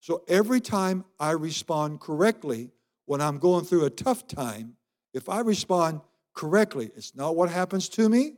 So 0.00 0.24
every 0.28 0.60
time 0.60 1.04
I 1.18 1.32
respond 1.32 2.00
correctly 2.00 2.70
when 3.06 3.20
I'm 3.20 3.38
going 3.38 3.64
through 3.64 3.84
a 3.84 3.90
tough 3.90 4.26
time, 4.26 4.76
if 5.14 5.28
I 5.28 5.40
respond 5.40 6.00
correctly, 6.38 6.88
it's 6.94 7.16
not 7.16 7.34
what 7.34 7.50
happens 7.50 7.88
to 7.88 8.08
me, 8.08 8.34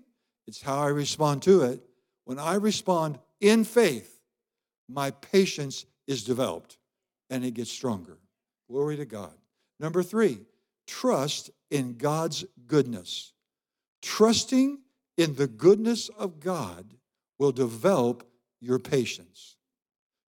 it's 0.46 0.62
how 0.62 0.78
I 0.78 0.88
respond 0.88 1.42
to 1.42 1.64
it. 1.64 1.82
When 2.24 2.38
I 2.38 2.54
respond 2.54 3.18
in 3.42 3.62
faith, 3.62 4.18
my 4.88 5.10
patience 5.10 5.84
is 6.06 6.24
developed 6.24 6.78
and 7.28 7.44
it 7.44 7.52
gets 7.52 7.70
stronger. 7.70 8.16
Glory 8.70 8.96
to 8.96 9.04
God. 9.04 9.34
Number 9.78 10.02
three, 10.02 10.38
trust 10.86 11.50
in 11.70 11.98
God's 11.98 12.46
goodness. 12.66 13.34
Trusting 14.00 14.78
in 15.18 15.34
the 15.34 15.46
goodness 15.46 16.08
of 16.08 16.40
God 16.40 16.94
will 17.38 17.52
develop 17.52 18.26
your 18.62 18.78
patience. 18.78 19.56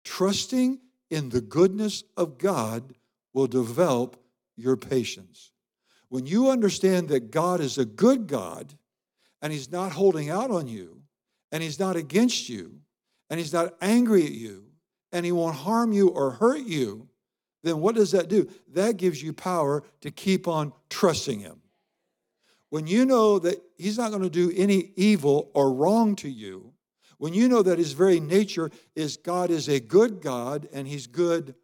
Trusting 0.04 0.78
in 1.10 1.28
the 1.28 1.42
goodness 1.42 2.02
of 2.16 2.38
God 2.38 2.94
will 3.34 3.46
develop 3.46 4.16
your 4.56 4.78
patience. 4.78 5.50
When 6.08 6.26
you 6.26 6.50
understand 6.50 7.08
that 7.08 7.30
God 7.30 7.60
is 7.60 7.78
a 7.78 7.84
good 7.84 8.26
God 8.26 8.74
and 9.42 9.52
He's 9.52 9.70
not 9.70 9.92
holding 9.92 10.30
out 10.30 10.50
on 10.50 10.66
you 10.66 11.02
and 11.52 11.62
He's 11.62 11.78
not 11.78 11.96
against 11.96 12.48
you 12.48 12.80
and 13.28 13.38
He's 13.38 13.52
not 13.52 13.74
angry 13.80 14.24
at 14.24 14.32
you 14.32 14.64
and 15.12 15.26
He 15.26 15.32
won't 15.32 15.56
harm 15.56 15.92
you 15.92 16.08
or 16.08 16.32
hurt 16.32 16.62
you, 16.62 17.08
then 17.62 17.80
what 17.80 17.94
does 17.94 18.12
that 18.12 18.28
do? 18.28 18.48
That 18.72 18.96
gives 18.96 19.22
you 19.22 19.32
power 19.32 19.82
to 20.00 20.10
keep 20.10 20.48
on 20.48 20.72
trusting 20.88 21.40
Him. 21.40 21.60
When 22.70 22.86
you 22.86 23.04
know 23.04 23.38
that 23.40 23.62
He's 23.76 23.98
not 23.98 24.10
going 24.10 24.22
to 24.22 24.30
do 24.30 24.52
any 24.56 24.92
evil 24.96 25.50
or 25.54 25.72
wrong 25.72 26.16
to 26.16 26.28
you, 26.28 26.72
when 27.18 27.34
you 27.34 27.48
know 27.48 27.62
that 27.62 27.78
His 27.78 27.92
very 27.92 28.20
nature 28.20 28.70
is 28.94 29.16
God 29.18 29.50
is 29.50 29.68
a 29.68 29.80
good 29.80 30.22
God 30.22 30.68
and 30.72 30.88
He's 30.88 31.06
good. 31.06 31.54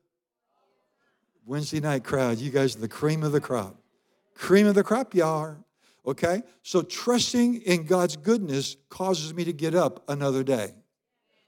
Wednesday 1.47 1.81
night 1.81 2.05
crowd, 2.05 2.39
you 2.39 2.51
guys 2.51 2.75
are 2.75 2.81
the 2.81 2.89
cream 2.89 3.23
of 3.23 3.33
the 3.33 3.41
crop 3.41 3.84
cream 4.35 4.67
of 4.67 4.75
the 4.75 4.83
crop 4.83 5.15
you 5.15 5.25
are. 5.25 5.59
Okay? 6.07 6.43
So 6.63 6.83
trusting 6.83 7.63
in 7.63 7.85
God's 7.85 8.17
goodness 8.17 8.77
causes 8.89 9.33
me 9.35 9.45
to 9.45 9.53
get 9.53 9.75
up 9.75 10.05
another 10.09 10.43
day. 10.43 10.75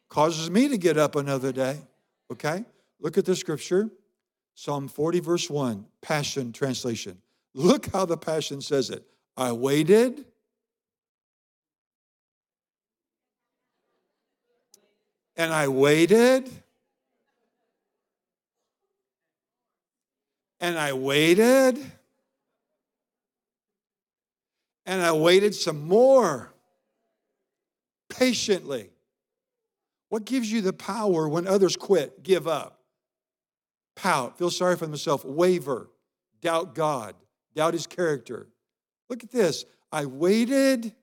Causes 0.08 0.50
me 0.50 0.68
to 0.68 0.78
get 0.78 0.96
up 0.96 1.16
another 1.16 1.52
day. 1.52 1.78
Okay? 2.32 2.64
Look 3.00 3.18
at 3.18 3.24
the 3.24 3.36
scripture. 3.36 3.90
Psalm 4.54 4.88
40, 4.88 5.20
verse 5.20 5.50
1, 5.50 5.84
Passion 6.00 6.52
Translation. 6.52 7.18
Look 7.52 7.92
how 7.92 8.06
the 8.06 8.16
Passion 8.16 8.62
says 8.62 8.88
it. 8.88 9.04
I 9.36 9.52
waited. 9.52 10.24
And 15.36 15.52
I 15.52 15.68
waited. 15.68 16.50
And 20.58 20.78
I 20.78 20.94
waited 20.94 21.78
and 24.86 25.02
I 25.02 25.12
waited 25.12 25.54
some 25.54 25.86
more 25.86 26.54
patiently. 28.08 28.90
What 30.08 30.24
gives 30.24 30.50
you 30.50 30.62
the 30.62 30.72
power 30.72 31.28
when 31.28 31.48
others 31.48 31.76
quit, 31.76 32.22
give 32.22 32.46
up, 32.46 32.80
pout, 33.96 34.38
feel 34.38 34.50
sorry 34.50 34.76
for 34.76 34.86
themselves, 34.86 35.24
waver, 35.24 35.90
doubt 36.40 36.74
God, 36.74 37.16
doubt 37.54 37.74
his 37.74 37.88
character? 37.88 38.46
Look 39.10 39.24
at 39.24 39.32
this. 39.32 39.64
I 39.90 40.06
waited. 40.06 40.94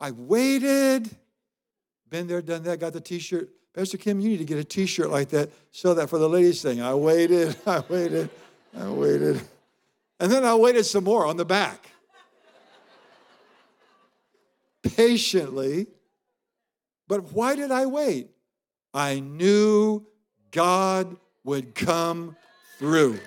I 0.00 0.12
waited. 0.12 1.10
Been 2.08 2.28
there, 2.28 2.42
done 2.42 2.62
that, 2.62 2.78
got 2.78 2.92
the 2.92 3.00
t 3.00 3.18
shirt. 3.18 3.50
Pastor 3.74 3.98
Kim, 3.98 4.20
you 4.20 4.28
need 4.28 4.38
to 4.38 4.44
get 4.44 4.58
a 4.58 4.64
t 4.64 4.86
shirt 4.86 5.10
like 5.10 5.30
that. 5.30 5.50
Sell 5.72 5.96
that 5.96 6.08
for 6.08 6.18
the 6.18 6.28
ladies 6.28 6.62
thing. 6.62 6.80
I 6.80 6.94
waited, 6.94 7.56
I 7.66 7.82
waited, 7.88 8.30
I 8.78 8.88
waited. 8.88 9.40
And 10.20 10.30
then 10.30 10.44
I 10.44 10.54
waited 10.54 10.84
some 10.84 11.04
more 11.04 11.26
on 11.26 11.36
the 11.36 11.44
back. 11.44 11.90
Patiently. 14.82 15.86
But 17.08 17.32
why 17.32 17.56
did 17.56 17.70
I 17.70 17.86
wait? 17.86 18.30
I 18.92 19.20
knew 19.20 20.06
God 20.50 21.16
would 21.42 21.74
come 21.74 22.36
through. 22.78 23.18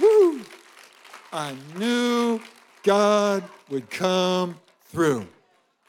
Woo! 0.00 0.42
I 1.32 1.54
knew 1.76 2.40
God 2.82 3.42
would 3.70 3.90
come 3.90 4.58
through. 4.86 5.26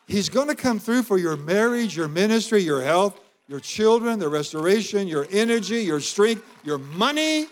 He's 0.08 0.30
going 0.30 0.48
to 0.48 0.56
come 0.56 0.80
through 0.80 1.04
for 1.04 1.18
your 1.18 1.36
marriage, 1.38 1.96
your 1.96 2.08
ministry, 2.08 2.62
your 2.62 2.82
health, 2.82 3.20
your 3.48 3.60
children, 3.60 4.20
the 4.20 4.30
restoration, 4.30 5.08
your 5.08 5.28
energy, 5.32 5.84
your 5.84 6.00
strength, 6.00 6.44
your 6.64 6.78
money 6.78 7.48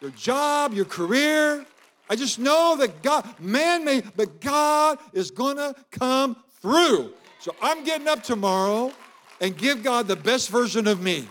your 0.00 0.10
job, 0.12 0.74
your 0.74 0.84
career. 0.84 1.64
I 2.10 2.16
just 2.16 2.38
know 2.38 2.76
that 2.78 3.02
God, 3.02 3.26
man 3.38 3.84
may, 3.84 4.02
but 4.16 4.40
God 4.40 4.98
is 5.12 5.30
gonna 5.30 5.74
come 5.90 6.36
through. 6.62 7.12
So 7.40 7.54
I'm 7.60 7.84
getting 7.84 8.08
up 8.08 8.22
tomorrow 8.22 8.92
and 9.40 9.56
give 9.56 9.82
God 9.82 10.08
the 10.08 10.16
best 10.16 10.48
version 10.48 10.86
of 10.86 11.00
me. 11.02 11.28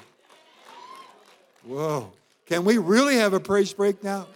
Whoa. 1.64 2.12
Can 2.46 2.64
we 2.64 2.78
really 2.78 3.16
have 3.16 3.34
a 3.34 3.40
praise 3.40 3.74
break 3.74 4.04
now? 4.04 4.28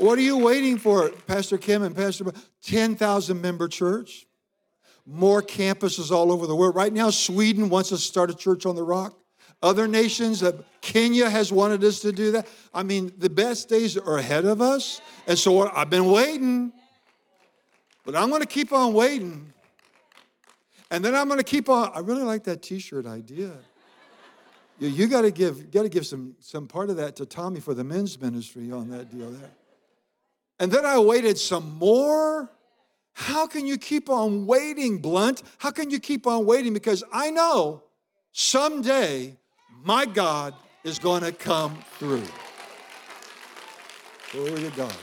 What 0.00 0.18
are 0.18 0.22
you 0.22 0.36
waiting 0.36 0.78
for, 0.78 1.08
Pastor 1.08 1.56
Kim 1.56 1.82
and 1.82 1.94
Pastor? 1.94 2.24
10,000 2.62 3.40
member 3.40 3.68
church, 3.68 4.26
more 5.06 5.40
campuses 5.40 6.10
all 6.10 6.32
over 6.32 6.46
the 6.46 6.56
world. 6.56 6.74
Right 6.74 6.92
now, 6.92 7.10
Sweden 7.10 7.68
wants 7.68 7.92
us 7.92 8.00
to 8.00 8.06
start 8.06 8.30
a 8.30 8.34
church 8.34 8.66
on 8.66 8.74
the 8.74 8.82
rock. 8.82 9.16
Other 9.62 9.88
nations, 9.88 10.42
uh, 10.42 10.52
Kenya 10.80 11.30
has 11.30 11.50
wanted 11.50 11.82
us 11.82 12.00
to 12.00 12.12
do 12.12 12.32
that. 12.32 12.46
I 12.74 12.82
mean, 12.82 13.12
the 13.16 13.30
best 13.30 13.68
days 13.68 13.96
are 13.96 14.18
ahead 14.18 14.44
of 14.44 14.60
us. 14.60 15.00
And 15.26 15.38
so 15.38 15.68
I've 15.70 15.88
been 15.88 16.10
waiting, 16.10 16.72
but 18.04 18.14
I'm 18.14 18.28
going 18.28 18.42
to 18.42 18.48
keep 18.48 18.72
on 18.72 18.92
waiting. 18.92 19.52
And 20.90 21.04
then 21.04 21.14
I'm 21.14 21.26
going 21.26 21.38
to 21.38 21.44
keep 21.44 21.68
on. 21.68 21.90
I 21.94 22.00
really 22.00 22.22
like 22.22 22.44
that 22.44 22.62
t 22.62 22.78
shirt 22.78 23.06
idea. 23.06 23.52
You, 24.78 24.88
you 24.88 25.06
got 25.06 25.22
to 25.22 25.30
give, 25.30 25.70
got 25.70 25.82
to 25.82 25.88
give 25.88 26.06
some, 26.06 26.36
some 26.40 26.66
part 26.68 26.90
of 26.90 26.96
that 26.96 27.16
to 27.16 27.26
Tommy 27.26 27.60
for 27.60 27.74
the 27.74 27.84
men's 27.84 28.20
ministry 28.20 28.70
on 28.70 28.90
that 28.90 29.10
deal 29.10 29.30
there. 29.30 29.50
And 30.58 30.70
then 30.70 30.84
I 30.84 30.98
waited 30.98 31.38
some 31.38 31.78
more. 31.78 32.50
How 33.16 33.46
can 33.46 33.66
you 33.66 33.78
keep 33.78 34.10
on 34.10 34.46
waiting, 34.46 34.98
Blunt? 34.98 35.42
How 35.56 35.70
can 35.70 35.90
you 35.90 35.98
keep 35.98 36.26
on 36.26 36.44
waiting? 36.44 36.74
Because 36.74 37.02
I 37.10 37.30
know 37.30 37.82
someday 38.32 39.38
my 39.82 40.04
God 40.04 40.54
is 40.84 40.98
going 40.98 41.22
to 41.22 41.32
come 41.32 41.78
through. 41.98 42.24
Glory 44.32 44.62
to 44.62 44.72
God. 44.76 44.96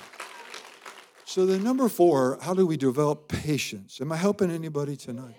So, 1.26 1.48
the 1.48 1.58
number 1.58 1.90
four, 1.90 2.38
how 2.40 2.54
do 2.54 2.68
we 2.68 2.78
develop 2.78 3.28
patience? 3.28 4.00
Am 4.00 4.12
I 4.12 4.18
helping 4.18 4.52
anybody 4.52 4.96
tonight? 4.96 5.36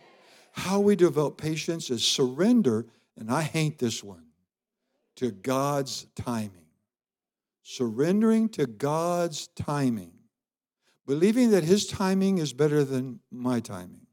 How 0.51 0.81
we 0.81 0.97
develop 0.97 1.39
patience 1.39 1.91
is 1.91 2.05
surrender, 2.05 2.87
and 3.17 3.31
I 3.31 3.43
hate 3.43 3.79
this 3.79 4.03
one, 4.03 4.25
to 5.17 5.31
God's 5.31 6.07
timing 6.17 6.65
surrendering 7.65 8.49
to 8.51 8.67
God's 8.67 9.49
timing, 9.49 10.13
believing 11.07 11.51
that 11.51 11.65
His 11.65 11.87
timing 11.87 12.39
is 12.39 12.53
better 12.53 12.85
than 12.85 13.21
my 13.31 13.61
timing. 13.61 14.07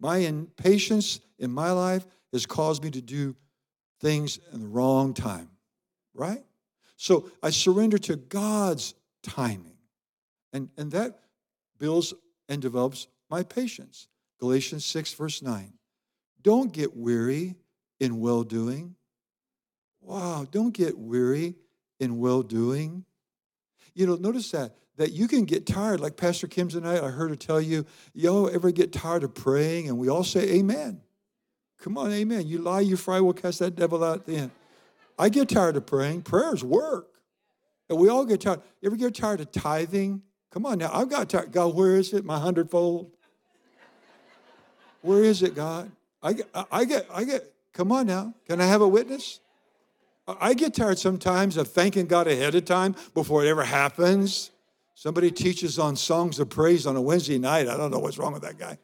My 0.00 0.18
impatience 0.18 1.20
in 1.38 1.50
my 1.50 1.70
life 1.70 2.06
has 2.32 2.46
caused 2.46 2.82
me 2.82 2.90
to 2.90 3.00
do 3.00 3.36
things 4.00 4.38
in 4.52 4.60
the 4.60 4.66
wrong 4.66 5.14
time, 5.14 5.50
right? 6.14 6.42
So 6.96 7.30
I 7.42 7.50
surrender 7.50 7.98
to 7.98 8.16
God's 8.16 8.94
timing. 9.22 9.76
And, 10.52 10.68
and 10.76 10.90
that 10.92 11.20
builds 11.78 12.12
and 12.48 12.60
develops 12.60 13.06
my 13.30 13.42
patience. 13.42 14.08
Galatians 14.38 14.84
6, 14.84 15.14
verse 15.14 15.40
9. 15.40 15.72
Don't 16.42 16.72
get 16.72 16.96
weary 16.96 17.54
in 18.00 18.20
well 18.20 18.42
doing. 18.42 18.96
Wow, 20.00 20.46
don't 20.50 20.74
get 20.74 20.98
weary 20.98 21.54
in 22.00 22.18
well 22.18 22.42
doing. 22.42 23.04
You 23.94 24.06
know, 24.06 24.16
notice 24.16 24.50
that 24.50 24.74
that 24.96 25.12
you 25.12 25.26
can 25.28 25.44
get 25.44 25.66
tired, 25.66 26.00
like 26.00 26.16
Pastor 26.16 26.46
Kim 26.46 26.68
tonight. 26.68 27.02
I 27.02 27.08
heard 27.08 27.30
her 27.30 27.36
tell 27.36 27.60
you, 27.60 27.86
yo, 28.12 28.46
ever 28.46 28.70
get 28.70 28.92
tired 28.92 29.24
of 29.24 29.34
praying? 29.34 29.88
And 29.88 29.98
we 29.98 30.08
all 30.08 30.24
say, 30.24 30.56
Amen. 30.56 31.00
Come 31.82 31.98
on, 31.98 32.12
amen. 32.12 32.46
You 32.46 32.58
lie, 32.58 32.80
you 32.80 32.96
fry, 32.96 33.18
we'll 33.18 33.32
cast 33.32 33.58
that 33.58 33.74
devil 33.74 34.04
out 34.04 34.20
at 34.20 34.26
the 34.26 34.36
end. 34.36 34.50
I 35.18 35.28
get 35.28 35.48
tired 35.48 35.76
of 35.76 35.84
praying. 35.84 36.22
Prayers 36.22 36.62
work. 36.62 37.08
And 37.88 37.98
we 37.98 38.08
all 38.08 38.24
get 38.24 38.40
tired. 38.40 38.60
You 38.80 38.86
ever 38.86 38.96
get 38.96 39.14
tired 39.16 39.40
of 39.40 39.50
tithing? 39.50 40.22
Come 40.52 40.64
on 40.64 40.78
now. 40.78 40.90
I've 40.92 41.08
got 41.08 41.28
tired. 41.28 41.50
God, 41.50 41.74
where 41.74 41.96
is 41.96 42.12
it? 42.12 42.24
My 42.24 42.38
hundredfold. 42.38 43.10
Where 45.00 45.24
is 45.24 45.42
it, 45.42 45.56
God? 45.56 45.90
I 46.22 46.34
get, 46.34 46.48
I 46.70 46.84
get, 46.84 47.06
I 47.12 47.24
get, 47.24 47.52
come 47.72 47.90
on 47.90 48.06
now. 48.06 48.34
Can 48.48 48.60
I 48.60 48.66
have 48.66 48.80
a 48.80 48.88
witness? 48.88 49.40
I 50.28 50.54
get 50.54 50.74
tired 50.74 51.00
sometimes 51.00 51.56
of 51.56 51.66
thanking 51.66 52.06
God 52.06 52.28
ahead 52.28 52.54
of 52.54 52.64
time 52.64 52.94
before 53.12 53.44
it 53.44 53.48
ever 53.48 53.64
happens. 53.64 54.52
Somebody 54.94 55.30
teaches 55.30 55.78
on 55.78 55.96
songs 55.96 56.38
of 56.38 56.48
praise 56.48 56.86
on 56.86 56.96
a 56.96 57.00
Wednesday 57.00 57.38
night. 57.38 57.68
I 57.68 57.76
don't 57.76 57.90
know 57.90 57.98
what's 57.98 58.18
wrong 58.18 58.32
with 58.32 58.42
that 58.42 58.58
guy. 58.58 58.78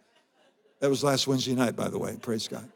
That 0.80 0.90
was 0.90 1.04
last 1.04 1.26
Wednesday 1.26 1.54
night, 1.54 1.76
by 1.76 1.88
the 1.88 1.98
way. 1.98 2.16
Praise 2.20 2.48
God. 2.48 2.70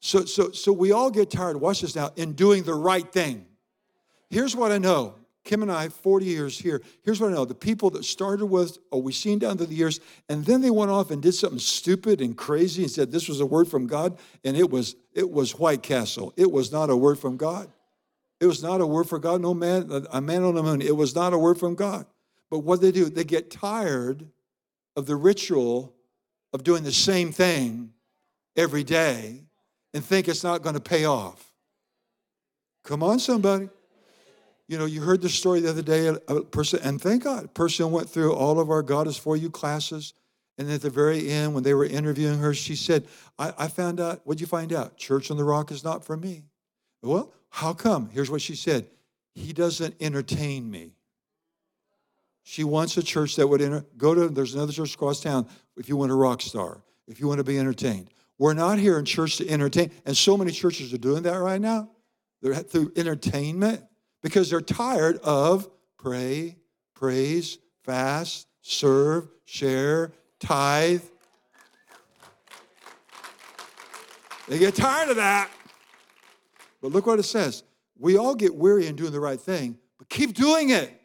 So, 0.00 0.24
so, 0.24 0.50
so 0.50 0.72
we 0.72 0.92
all 0.92 1.10
get 1.10 1.30
tired, 1.30 1.56
watch 1.56 1.80
this 1.80 1.96
now, 1.96 2.10
in 2.16 2.32
doing 2.32 2.62
the 2.62 2.74
right 2.74 3.10
thing. 3.10 3.46
Here's 4.28 4.54
what 4.54 4.72
I 4.72 4.78
know. 4.78 5.14
Kim 5.44 5.62
and 5.62 5.70
I, 5.70 5.90
40 5.90 6.24
years 6.24 6.58
here, 6.58 6.80
here's 7.02 7.20
what 7.20 7.30
I 7.30 7.34
know. 7.34 7.44
The 7.44 7.54
people 7.54 7.90
that 7.90 8.04
started 8.04 8.46
with, 8.46 8.78
oh, 8.90 8.98
we've 8.98 9.14
seen 9.14 9.38
down 9.38 9.58
through 9.58 9.66
the 9.66 9.74
years, 9.74 10.00
and 10.28 10.44
then 10.44 10.62
they 10.62 10.70
went 10.70 10.90
off 10.90 11.10
and 11.10 11.22
did 11.22 11.34
something 11.34 11.58
stupid 11.58 12.22
and 12.22 12.36
crazy 12.36 12.82
and 12.82 12.90
said 12.90 13.12
this 13.12 13.28
was 13.28 13.40
a 13.40 13.46
word 13.46 13.68
from 13.68 13.86
God, 13.86 14.18
and 14.42 14.56
it 14.56 14.70
was 14.70 14.96
it 15.12 15.30
was 15.30 15.58
White 15.58 15.82
Castle. 15.82 16.32
It 16.36 16.50
was 16.50 16.72
not 16.72 16.88
a 16.88 16.96
word 16.96 17.18
from 17.18 17.36
God. 17.36 17.70
It 18.40 18.46
was 18.46 18.62
not 18.62 18.80
a 18.80 18.86
word 18.86 19.04
for 19.04 19.18
God. 19.18 19.42
No 19.42 19.54
man, 19.54 20.06
a 20.10 20.20
man 20.20 20.42
on 20.42 20.54
the 20.54 20.62
moon. 20.62 20.80
It 20.80 20.96
was 20.96 21.14
not 21.14 21.32
a 21.34 21.38
word 21.38 21.58
from 21.58 21.74
God. 21.74 22.06
But 22.50 22.60
what 22.60 22.80
they 22.80 22.92
do, 22.92 23.06
they 23.06 23.24
get 23.24 23.50
tired 23.50 24.26
of 24.96 25.06
the 25.06 25.16
ritual 25.16 25.94
of 26.52 26.62
doing 26.62 26.84
the 26.84 26.92
same 26.92 27.32
thing 27.32 27.92
every 28.56 28.84
day 28.84 29.42
and 29.92 30.04
think 30.04 30.28
it's 30.28 30.44
not 30.44 30.62
going 30.62 30.74
to 30.74 30.80
pay 30.80 31.04
off. 31.04 31.52
Come 32.84 33.02
on, 33.02 33.18
somebody. 33.18 33.68
You 34.68 34.78
know, 34.78 34.84
you 34.86 35.02
heard 35.02 35.20
the 35.20 35.28
story 35.28 35.60
the 35.60 35.70
other 35.70 35.82
day. 35.82 36.08
A 36.28 36.40
person, 36.42 36.80
and 36.82 37.00
thank 37.00 37.24
God, 37.24 37.44
a 37.44 37.48
person 37.48 37.90
went 37.90 38.08
through 38.08 38.34
all 38.34 38.60
of 38.60 38.70
our 38.70 38.82
God 38.82 39.06
is 39.06 39.16
for 39.16 39.36
you 39.36 39.50
classes. 39.50 40.14
And 40.56 40.70
at 40.70 40.82
the 40.82 40.90
very 40.90 41.28
end, 41.28 41.54
when 41.54 41.64
they 41.64 41.74
were 41.74 41.84
interviewing 41.84 42.38
her, 42.38 42.54
she 42.54 42.76
said, 42.76 43.06
I, 43.38 43.52
I 43.58 43.68
found 43.68 44.00
out, 44.00 44.20
what'd 44.24 44.40
you 44.40 44.46
find 44.46 44.72
out? 44.72 44.96
Church 44.96 45.30
on 45.30 45.36
the 45.36 45.44
Rock 45.44 45.70
is 45.70 45.82
not 45.82 46.04
for 46.04 46.16
me. 46.16 46.44
Well, 47.02 47.32
how 47.50 47.72
come? 47.72 48.08
Here's 48.10 48.30
what 48.30 48.40
she 48.40 48.54
said 48.56 48.86
He 49.34 49.52
doesn't 49.52 49.96
entertain 50.00 50.70
me. 50.70 50.94
She 52.44 52.62
wants 52.62 52.96
a 52.98 53.02
church 53.02 53.36
that 53.36 53.48
would 53.48 53.84
go 53.96 54.14
to, 54.14 54.28
there's 54.28 54.54
another 54.54 54.72
church 54.72 54.94
across 54.94 55.20
town 55.20 55.48
if 55.76 55.88
you 55.88 55.96
want 55.96 56.12
a 56.12 56.14
rock 56.14 56.42
star, 56.42 56.82
if 57.08 57.18
you 57.18 57.26
want 57.26 57.38
to 57.38 57.44
be 57.44 57.58
entertained. 57.58 58.10
We're 58.38 58.52
not 58.52 58.78
here 58.78 58.98
in 58.98 59.06
church 59.06 59.38
to 59.38 59.48
entertain. 59.48 59.90
And 60.04 60.16
so 60.16 60.36
many 60.36 60.52
churches 60.52 60.92
are 60.92 60.98
doing 60.98 61.22
that 61.22 61.36
right 61.36 61.60
now. 61.60 61.90
They're 62.42 62.54
through 62.54 62.92
entertainment 62.96 63.82
because 64.22 64.50
they're 64.50 64.60
tired 64.60 65.16
of 65.18 65.68
pray, 65.98 66.58
praise, 66.94 67.58
fast, 67.82 68.46
serve, 68.60 69.28
share, 69.46 70.12
tithe. 70.38 71.02
They 74.48 74.58
get 74.58 74.74
tired 74.74 75.08
of 75.08 75.16
that. 75.16 75.50
But 76.82 76.92
look 76.92 77.06
what 77.06 77.18
it 77.18 77.22
says. 77.22 77.62
We 77.98 78.18
all 78.18 78.34
get 78.34 78.54
weary 78.54 78.86
in 78.86 78.96
doing 78.96 79.12
the 79.12 79.20
right 79.20 79.40
thing, 79.40 79.78
but 79.96 80.10
keep 80.10 80.34
doing 80.34 80.68
it. 80.70 81.00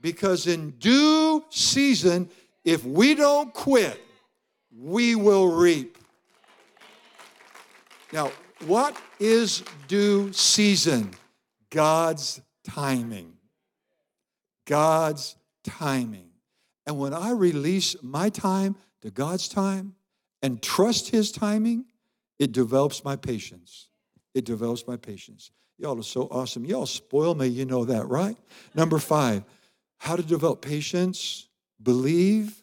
Because 0.00 0.46
in 0.46 0.70
due 0.72 1.44
season, 1.50 2.30
if 2.64 2.84
we 2.84 3.14
don't 3.14 3.52
quit, 3.52 4.00
we 4.76 5.14
will 5.14 5.52
reap. 5.52 5.98
Now, 8.12 8.32
what 8.66 8.96
is 9.18 9.62
due 9.88 10.32
season? 10.32 11.10
God's 11.70 12.40
timing. 12.64 13.34
God's 14.66 15.36
timing. 15.64 16.30
And 16.86 16.98
when 16.98 17.14
I 17.14 17.30
release 17.30 17.94
my 18.02 18.28
time 18.30 18.76
to 19.02 19.10
God's 19.10 19.48
time 19.48 19.94
and 20.42 20.62
trust 20.62 21.10
His 21.10 21.30
timing, 21.30 21.84
it 22.38 22.52
develops 22.52 23.04
my 23.04 23.16
patience 23.16 23.90
it 24.34 24.44
develops 24.44 24.86
my 24.86 24.96
patience. 24.96 25.50
Y'all 25.78 25.98
are 25.98 26.02
so 26.02 26.28
awesome. 26.30 26.64
Y'all 26.64 26.86
spoil 26.86 27.34
me, 27.34 27.46
you 27.46 27.64
know 27.64 27.84
that, 27.84 28.06
right? 28.08 28.36
Number 28.74 28.98
five, 28.98 29.44
how 30.00 30.16
to 30.16 30.22
develop 30.22 30.62
patience, 30.62 31.46
believe, 31.82 32.62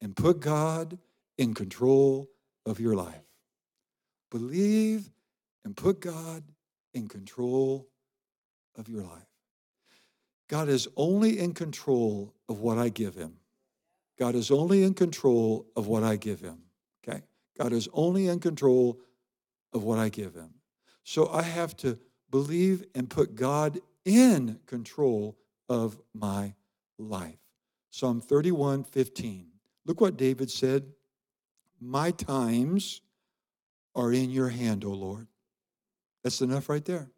and 0.00 0.16
put 0.16 0.40
God 0.40 0.98
in 1.36 1.54
control 1.54 2.28
of 2.64 2.80
your 2.80 2.94
life. 2.94 3.24
Believe 4.30 5.10
and 5.64 5.76
put 5.76 6.00
God 6.00 6.42
in 6.94 7.06
control 7.06 7.88
of 8.74 8.88
your 8.88 9.02
life. 9.02 9.28
God 10.48 10.68
is 10.68 10.88
only 10.96 11.38
in 11.38 11.52
control 11.52 12.34
of 12.48 12.60
what 12.60 12.78
I 12.78 12.88
give 12.88 13.14
him. 13.14 13.34
God 14.18 14.34
is 14.34 14.50
only 14.50 14.82
in 14.82 14.94
control 14.94 15.66
of 15.76 15.86
what 15.86 16.02
I 16.02 16.16
give 16.16 16.40
him. 16.40 16.58
Okay? 17.06 17.22
God 17.58 17.72
is 17.74 17.86
only 17.92 18.28
in 18.28 18.40
control 18.40 18.98
of 19.74 19.84
what 19.84 19.98
I 19.98 20.08
give 20.08 20.34
him. 20.34 20.54
So 21.04 21.28
I 21.28 21.42
have 21.42 21.76
to 21.78 21.98
believe 22.30 22.86
and 22.94 23.10
put 23.10 23.34
God 23.34 23.78
in 24.06 24.58
control 24.66 25.36
of 25.68 25.98
my 26.14 26.54
life. 26.98 27.38
Psalm 27.90 28.20
31 28.20 28.84
15. 28.84 29.46
Look 29.86 30.00
what 30.00 30.16
David 30.16 30.50
said 30.50 30.84
My 31.80 32.10
times 32.10 33.00
are 33.94 34.12
in 34.12 34.30
your 34.30 34.48
hand, 34.48 34.84
O 34.84 34.90
Lord. 34.90 35.26
That's 36.22 36.40
enough 36.40 36.68
right 36.68 36.84
there. 36.84 37.10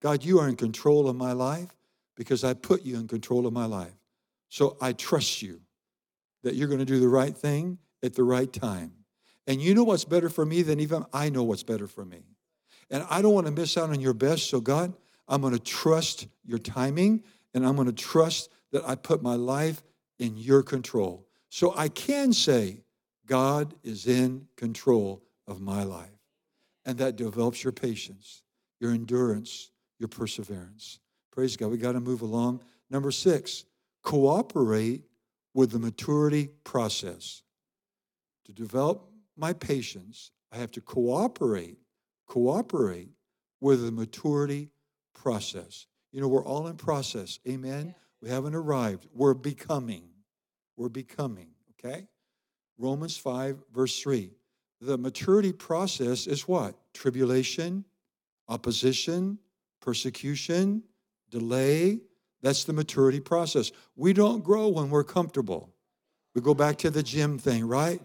God, 0.00 0.24
you 0.24 0.38
are 0.38 0.48
in 0.48 0.56
control 0.56 1.08
of 1.08 1.16
my 1.16 1.32
life 1.32 1.70
because 2.16 2.44
I 2.44 2.54
put 2.54 2.82
you 2.82 2.96
in 2.96 3.08
control 3.08 3.46
of 3.46 3.52
my 3.52 3.66
life. 3.66 3.94
So 4.48 4.76
I 4.80 4.92
trust 4.92 5.42
you 5.42 5.60
that 6.42 6.54
you're 6.54 6.68
going 6.68 6.80
to 6.80 6.84
do 6.84 7.00
the 7.00 7.08
right 7.08 7.36
thing 7.36 7.78
at 8.02 8.14
the 8.14 8.24
right 8.24 8.52
time. 8.52 8.92
And 9.46 9.60
you 9.60 9.74
know 9.74 9.84
what's 9.84 10.04
better 10.04 10.28
for 10.28 10.44
me 10.44 10.62
than 10.62 10.80
even 10.80 11.04
I 11.12 11.30
know 11.30 11.42
what's 11.42 11.62
better 11.62 11.86
for 11.86 12.04
me. 12.04 12.22
And 12.90 13.04
I 13.10 13.22
don't 13.22 13.32
want 13.32 13.46
to 13.46 13.52
miss 13.52 13.76
out 13.76 13.90
on 13.90 14.00
your 14.00 14.14
best. 14.14 14.50
So, 14.50 14.60
God, 14.60 14.92
I'm 15.26 15.40
going 15.40 15.54
to 15.54 15.58
trust 15.58 16.28
your 16.44 16.58
timing 16.58 17.22
and 17.54 17.66
I'm 17.66 17.74
going 17.74 17.86
to 17.86 17.92
trust 17.92 18.50
that 18.72 18.88
I 18.88 18.94
put 18.94 19.22
my 19.22 19.34
life 19.34 19.82
in 20.18 20.36
your 20.36 20.62
control. 20.62 21.26
So 21.48 21.74
I 21.76 21.88
can 21.88 22.32
say, 22.32 22.82
God 23.26 23.74
is 23.82 24.06
in 24.06 24.48
control 24.56 25.22
of 25.46 25.60
my 25.60 25.84
life. 25.84 26.08
And 26.84 26.98
that 26.98 27.16
develops 27.16 27.62
your 27.62 27.72
patience, 27.72 28.42
your 28.80 28.90
endurance, 28.92 29.70
your 29.98 30.08
perseverance. 30.08 30.98
Praise 31.30 31.56
God. 31.56 31.70
We 31.70 31.78
got 31.78 31.92
to 31.92 32.00
move 32.00 32.22
along. 32.22 32.62
Number 32.90 33.10
six, 33.10 33.64
cooperate 34.02 35.04
with 35.54 35.70
the 35.70 35.78
maturity 35.78 36.50
process. 36.64 37.42
To 38.46 38.52
develop 38.52 39.08
my 39.36 39.52
patience, 39.52 40.32
I 40.50 40.56
have 40.56 40.72
to 40.72 40.80
cooperate, 40.80 41.78
cooperate 42.26 43.10
with 43.60 43.84
the 43.84 43.92
maturity 43.92 44.70
process. 45.14 45.86
You 46.10 46.20
know, 46.20 46.28
we're 46.28 46.44
all 46.44 46.66
in 46.66 46.76
process. 46.76 47.38
Amen. 47.48 47.94
We 48.22 48.30
haven't 48.30 48.54
arrived. 48.54 49.08
We're 49.12 49.34
becoming. 49.34 50.04
We're 50.76 50.88
becoming, 50.88 51.48
okay? 51.72 52.06
Romans 52.78 53.16
5, 53.16 53.58
verse 53.74 54.00
3. 54.00 54.30
The 54.80 54.96
maturity 54.96 55.52
process 55.52 56.26
is 56.26 56.46
what? 56.48 56.76
Tribulation, 56.94 57.84
opposition, 58.48 59.38
persecution, 59.80 60.84
delay. 61.30 62.00
That's 62.42 62.64
the 62.64 62.72
maturity 62.72 63.20
process. 63.20 63.72
We 63.96 64.12
don't 64.12 64.42
grow 64.42 64.68
when 64.68 64.90
we're 64.90 65.04
comfortable. 65.04 65.72
We 66.34 66.40
go 66.40 66.54
back 66.54 66.78
to 66.78 66.90
the 66.90 67.02
gym 67.02 67.38
thing, 67.38 67.66
right? 67.66 68.00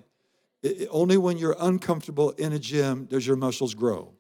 It, 0.63 0.87
only 0.91 1.17
when 1.17 1.37
you're 1.37 1.55
uncomfortable 1.59 2.31
in 2.31 2.53
a 2.53 2.59
gym 2.59 3.05
does 3.05 3.25
your 3.25 3.37
muscles 3.37 3.73
grow. 3.73 4.13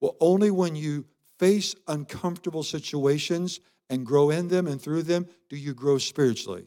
Well, 0.00 0.16
only 0.20 0.50
when 0.50 0.76
you 0.76 1.04
face 1.40 1.74
uncomfortable 1.88 2.62
situations 2.62 3.60
and 3.88 4.04
grow 4.04 4.28
in 4.28 4.48
them 4.48 4.66
and 4.66 4.80
through 4.80 5.02
them 5.02 5.26
do 5.48 5.56
you 5.56 5.72
grow 5.72 5.96
spiritually. 5.96 6.66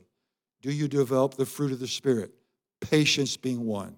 Do 0.64 0.72
you 0.72 0.88
develop 0.88 1.36
the 1.36 1.46
fruit 1.46 1.72
of 1.72 1.80
the 1.80 1.88
Spirit? 1.88 2.34
Patience 2.82 3.38
being 3.38 3.66
one. 3.66 3.96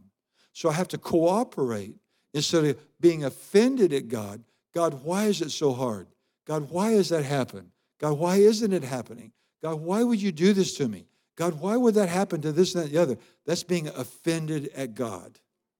So 0.52 0.70
I 0.70 0.74
have 0.74 0.90
to 0.90 0.98
cooperate 0.98 1.96
instead 2.34 2.66
of 2.66 2.78
being 3.00 3.24
offended 3.24 3.94
at 3.94 4.10
God. 4.10 4.44
God, 4.74 5.06
why 5.06 5.26
is 5.26 5.42
it 5.42 5.52
so 5.52 5.72
hard? 5.72 6.08
God, 6.46 6.70
why 6.70 6.92
has 6.92 7.08
that 7.08 7.24
happened? 7.24 7.72
God, 8.02 8.20
why 8.20 8.36
isn't 8.36 8.74
it 8.74 8.84
happening? 8.84 9.32
God, 9.64 9.80
why 9.80 10.04
would 10.04 10.22
you 10.22 10.34
do 10.34 10.52
this 10.52 10.76
to 10.76 10.90
me? 10.90 11.08
God, 11.38 11.62
why 11.62 11.78
would 11.78 11.96
that 11.96 12.10
happen 12.10 12.42
to 12.42 12.52
this 12.52 12.76
and 12.76 12.84
that 12.84 12.88
and 12.88 12.96
the 12.96 13.02
other? 13.02 13.18
That's 13.46 13.64
being 13.64 13.88
offended 13.88 14.70
at 14.76 14.94
God. 14.94 15.40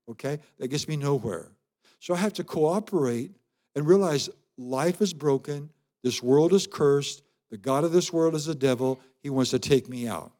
Okay? 0.10 0.40
That 0.58 0.70
gets 0.70 0.88
me 0.88 0.96
nowhere. 0.96 1.52
So 2.00 2.14
I 2.14 2.18
have 2.18 2.34
to 2.34 2.46
cooperate 2.46 3.32
and 3.76 3.86
realize 3.86 4.30
life 4.58 5.02
is 5.02 5.14
broken, 5.14 5.70
this 6.04 6.22
world 6.22 6.54
is 6.54 6.68
cursed, 6.68 7.24
the 7.52 7.58
God 7.58 7.84
of 7.84 7.92
this 7.92 8.12
world 8.12 8.36
is 8.36 8.46
the 8.46 8.56
devil, 8.56 9.00
he 9.22 9.30
wants 9.30 9.52
to 9.52 9.60
take 9.60 9.90
me 9.90 10.08
out. 10.08 10.32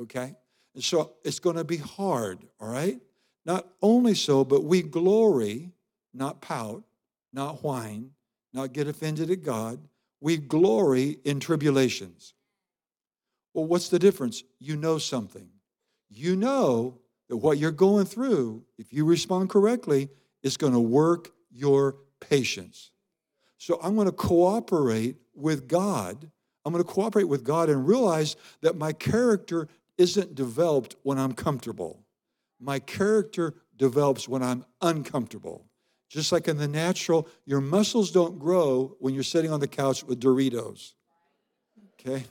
Okay? 0.00 0.34
And 0.74 0.84
so 0.84 1.14
it's 1.24 1.40
going 1.40 1.56
to 1.56 1.64
be 1.64 1.76
hard, 1.76 2.38
all 2.60 2.68
right? 2.68 3.00
Not 3.44 3.66
only 3.82 4.14
so, 4.14 4.44
but 4.44 4.64
we 4.64 4.82
glory, 4.82 5.72
not 6.12 6.40
pout, 6.40 6.84
not 7.32 7.62
whine, 7.64 8.10
not 8.52 8.72
get 8.72 8.88
offended 8.88 9.30
at 9.30 9.42
God. 9.42 9.80
We 10.20 10.36
glory 10.36 11.18
in 11.24 11.40
tribulations. 11.40 12.34
Well, 13.54 13.66
what's 13.66 13.88
the 13.88 13.98
difference? 13.98 14.42
You 14.58 14.76
know 14.76 14.98
something. 14.98 15.48
You 16.08 16.36
know 16.36 16.98
that 17.28 17.36
what 17.36 17.58
you're 17.58 17.70
going 17.70 18.06
through, 18.06 18.64
if 18.78 18.92
you 18.92 19.04
respond 19.04 19.50
correctly, 19.50 20.08
is 20.42 20.56
going 20.56 20.72
to 20.72 20.80
work 20.80 21.30
your 21.50 21.96
patience. 22.20 22.90
So 23.58 23.78
I'm 23.82 23.96
going 23.96 24.06
to 24.06 24.12
cooperate 24.12 25.16
with 25.34 25.68
God. 25.68 26.30
I'm 26.64 26.72
going 26.72 26.84
to 26.84 26.90
cooperate 26.90 27.24
with 27.24 27.44
God 27.44 27.68
and 27.68 27.86
realize 27.86 28.36
that 28.62 28.76
my 28.76 28.92
character 28.92 29.68
isn't 29.98 30.34
developed 30.34 30.96
when 31.02 31.18
I'm 31.18 31.32
comfortable. 31.32 32.00
My 32.60 32.78
character 32.78 33.54
develops 33.76 34.28
when 34.28 34.42
I'm 34.42 34.64
uncomfortable. 34.80 35.64
Just 36.08 36.32
like 36.32 36.48
in 36.48 36.56
the 36.56 36.68
natural, 36.68 37.28
your 37.44 37.60
muscles 37.60 38.10
don't 38.10 38.38
grow 38.38 38.96
when 39.00 39.12
you're 39.12 39.22
sitting 39.22 39.52
on 39.52 39.60
the 39.60 39.68
couch 39.68 40.04
with 40.04 40.20
Doritos. 40.20 40.94
Okay? 42.00 42.24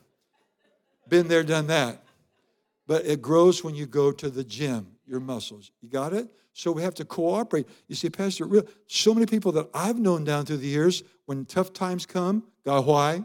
Been 1.08 1.28
there, 1.28 1.44
done 1.44 1.68
that. 1.68 2.04
But 2.88 3.06
it 3.06 3.22
grows 3.22 3.64
when 3.64 3.76
you 3.76 3.86
go 3.86 4.12
to 4.12 4.30
the 4.30 4.44
gym, 4.44 4.97
your 5.08 5.20
muscles. 5.20 5.72
You 5.82 5.90
got 5.90 6.14
it? 6.14 6.28
So 6.54 6.72
we 6.72 6.82
have 6.82 6.96
to 6.96 7.06
cooperate. 7.06 7.68
You 7.88 7.96
see, 7.96 8.10
Pastor, 8.10 8.48
so 8.88 9.14
many 9.14 9.26
people 9.26 9.52
that 9.54 9.70
I've 9.74 10.00
known 10.00 10.24
down 10.24 10.46
through 10.46 10.58
the 10.58 10.68
years, 10.68 11.04
when 11.26 11.46
tough 11.46 11.72
times 11.72 12.06
come, 12.06 12.44
God, 12.66 12.86
why? 12.86 13.24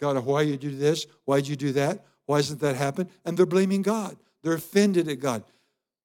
God, 0.00 0.24
why 0.24 0.42
you 0.42 0.56
do 0.56 0.74
this? 0.74 1.06
Why'd 1.24 1.46
you 1.46 1.56
do 1.56 1.72
that? 1.72 2.04
Why 2.26 2.38
doesn't 2.38 2.60
that 2.60 2.76
happen? 2.76 3.08
And 3.24 3.36
they're 3.36 3.46
blaming 3.46 3.82
God. 3.82 4.16
They're 4.42 4.54
offended 4.54 5.08
at 5.08 5.20
God. 5.20 5.44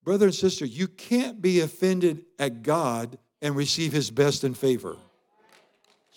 Brother 0.03 0.25
and 0.25 0.35
sister, 0.35 0.65
you 0.65 0.87
can't 0.87 1.41
be 1.41 1.61
offended 1.61 2.25
at 2.39 2.63
God 2.63 3.17
and 3.41 3.55
receive 3.55 3.93
his 3.93 4.11
best 4.11 4.43
and 4.43 4.57
favor. 4.57 4.97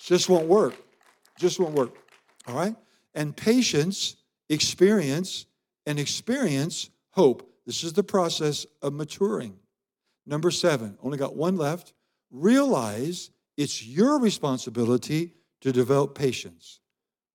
Just 0.00 0.28
won't 0.28 0.46
work. 0.46 0.74
Just 1.38 1.60
won't 1.60 1.74
work. 1.74 1.94
All 2.48 2.54
right? 2.56 2.74
And 3.14 3.36
patience, 3.36 4.16
experience, 4.48 5.46
and 5.86 5.98
experience 5.98 6.90
hope. 7.10 7.48
This 7.66 7.82
is 7.82 7.92
the 7.92 8.04
process 8.04 8.64
of 8.80 8.92
maturing. 8.92 9.58
Number 10.24 10.50
seven, 10.50 10.96
only 11.02 11.18
got 11.18 11.36
one 11.36 11.56
left. 11.56 11.92
Realize 12.30 13.30
it's 13.56 13.84
your 13.84 14.18
responsibility 14.20 15.32
to 15.60 15.72
develop 15.72 16.14
patience. 16.14 16.80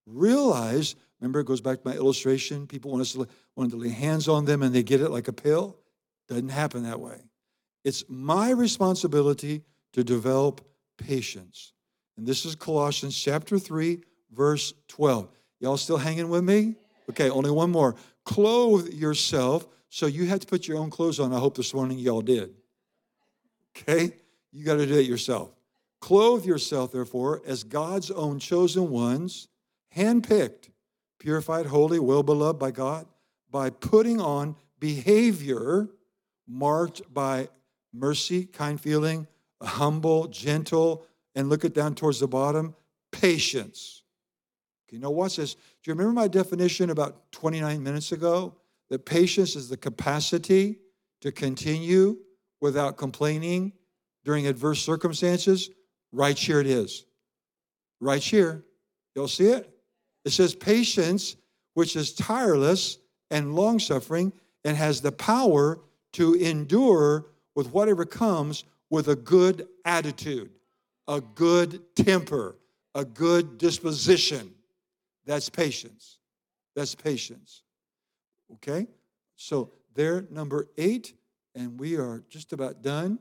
Realize, 0.05 0.95
remember, 1.19 1.41
it 1.41 1.47
goes 1.47 1.61
back 1.61 1.81
to 1.81 1.87
my 1.87 1.95
illustration. 1.95 2.67
People 2.67 2.91
want 2.91 3.01
us 3.01 3.13
to, 3.13 3.27
want 3.55 3.71
to 3.71 3.77
lay 3.77 3.89
hands 3.89 4.27
on 4.27 4.45
them 4.45 4.63
and 4.63 4.73
they 4.73 4.83
get 4.83 5.01
it 5.01 5.09
like 5.09 5.27
a 5.27 5.33
pill. 5.33 5.77
Doesn't 6.27 6.49
happen 6.49 6.83
that 6.83 6.99
way. 6.99 7.21
It's 7.83 8.03
my 8.07 8.51
responsibility 8.51 9.63
to 9.93 10.03
develop 10.03 10.61
patience. 10.97 11.73
And 12.17 12.25
this 12.25 12.45
is 12.45 12.55
Colossians 12.55 13.17
chapter 13.17 13.57
3, 13.57 14.01
verse 14.31 14.73
12. 14.87 15.29
Y'all 15.59 15.77
still 15.77 15.97
hanging 15.97 16.29
with 16.29 16.43
me? 16.43 16.75
Okay, 17.09 17.29
only 17.29 17.51
one 17.51 17.71
more. 17.71 17.95
Clothe 18.25 18.89
yourself. 18.89 19.67
So 19.93 20.05
you 20.05 20.25
had 20.25 20.39
to 20.39 20.47
put 20.47 20.69
your 20.69 20.77
own 20.77 20.89
clothes 20.89 21.19
on. 21.19 21.33
I 21.33 21.39
hope 21.39 21.57
this 21.57 21.73
morning 21.73 21.99
y'all 21.99 22.21
did. 22.21 22.53
Okay? 23.75 24.13
You 24.53 24.63
got 24.63 24.75
to 24.75 24.85
do 24.85 24.97
it 24.97 25.05
yourself. 25.05 25.53
Clothe 25.99 26.45
yourself, 26.45 26.93
therefore, 26.93 27.41
as 27.45 27.65
God's 27.65 28.09
own 28.09 28.39
chosen 28.39 28.89
ones, 28.89 29.49
handpicked, 29.93 30.69
purified, 31.19 31.65
holy, 31.65 31.99
well 31.99 32.23
beloved 32.23 32.57
by 32.57 32.71
God, 32.71 33.05
by 33.51 33.69
putting 33.69 34.21
on 34.21 34.55
behavior 34.79 35.89
marked 36.47 37.01
by 37.13 37.49
mercy, 37.93 38.45
kind 38.45 38.79
feeling, 38.79 39.27
humble, 39.61 40.27
gentle, 40.27 41.05
and 41.35 41.49
look 41.49 41.65
it 41.65 41.75
down 41.75 41.95
towards 41.95 42.21
the 42.21 42.27
bottom, 42.29 42.75
patience. 43.11 44.03
Okay, 44.87 44.99
now 44.99 45.09
watch 45.09 45.35
this. 45.35 45.55
Do 45.55 45.59
you 45.83 45.93
remember 45.95 46.13
my 46.13 46.29
definition 46.29 46.91
about 46.91 47.29
29 47.33 47.83
minutes 47.83 48.13
ago? 48.13 48.55
That 48.91 49.05
patience 49.05 49.55
is 49.55 49.69
the 49.69 49.77
capacity 49.77 50.79
to 51.21 51.31
continue 51.31 52.17
without 52.59 52.97
complaining 52.97 53.71
during 54.25 54.47
adverse 54.47 54.81
circumstances. 54.83 55.69
Right 56.11 56.37
here 56.37 56.59
it 56.59 56.67
is. 56.67 57.05
Right 58.01 58.21
here. 58.21 58.65
You'll 59.15 59.29
see 59.29 59.47
it? 59.47 59.69
It 60.25 60.31
says 60.31 60.53
patience, 60.53 61.37
which 61.73 61.95
is 61.95 62.13
tireless 62.13 62.97
and 63.31 63.55
long 63.55 63.79
suffering 63.79 64.33
and 64.65 64.75
has 64.75 64.99
the 64.99 65.13
power 65.13 65.79
to 66.13 66.33
endure 66.33 67.27
with 67.55 67.71
whatever 67.71 68.03
comes 68.03 68.65
with 68.89 69.07
a 69.07 69.15
good 69.15 69.69
attitude, 69.85 70.51
a 71.07 71.21
good 71.21 71.81
temper, 71.95 72.57
a 72.93 73.05
good 73.05 73.57
disposition. 73.57 74.53
That's 75.25 75.49
patience. 75.49 76.17
That's 76.75 76.93
patience. 76.93 77.63
Okay? 78.53 78.87
So 79.35 79.71
there, 79.93 80.25
number 80.29 80.67
eight, 80.77 81.13
and 81.55 81.79
we 81.79 81.97
are 81.97 82.23
just 82.29 82.53
about 82.53 82.81
done. 82.81 83.19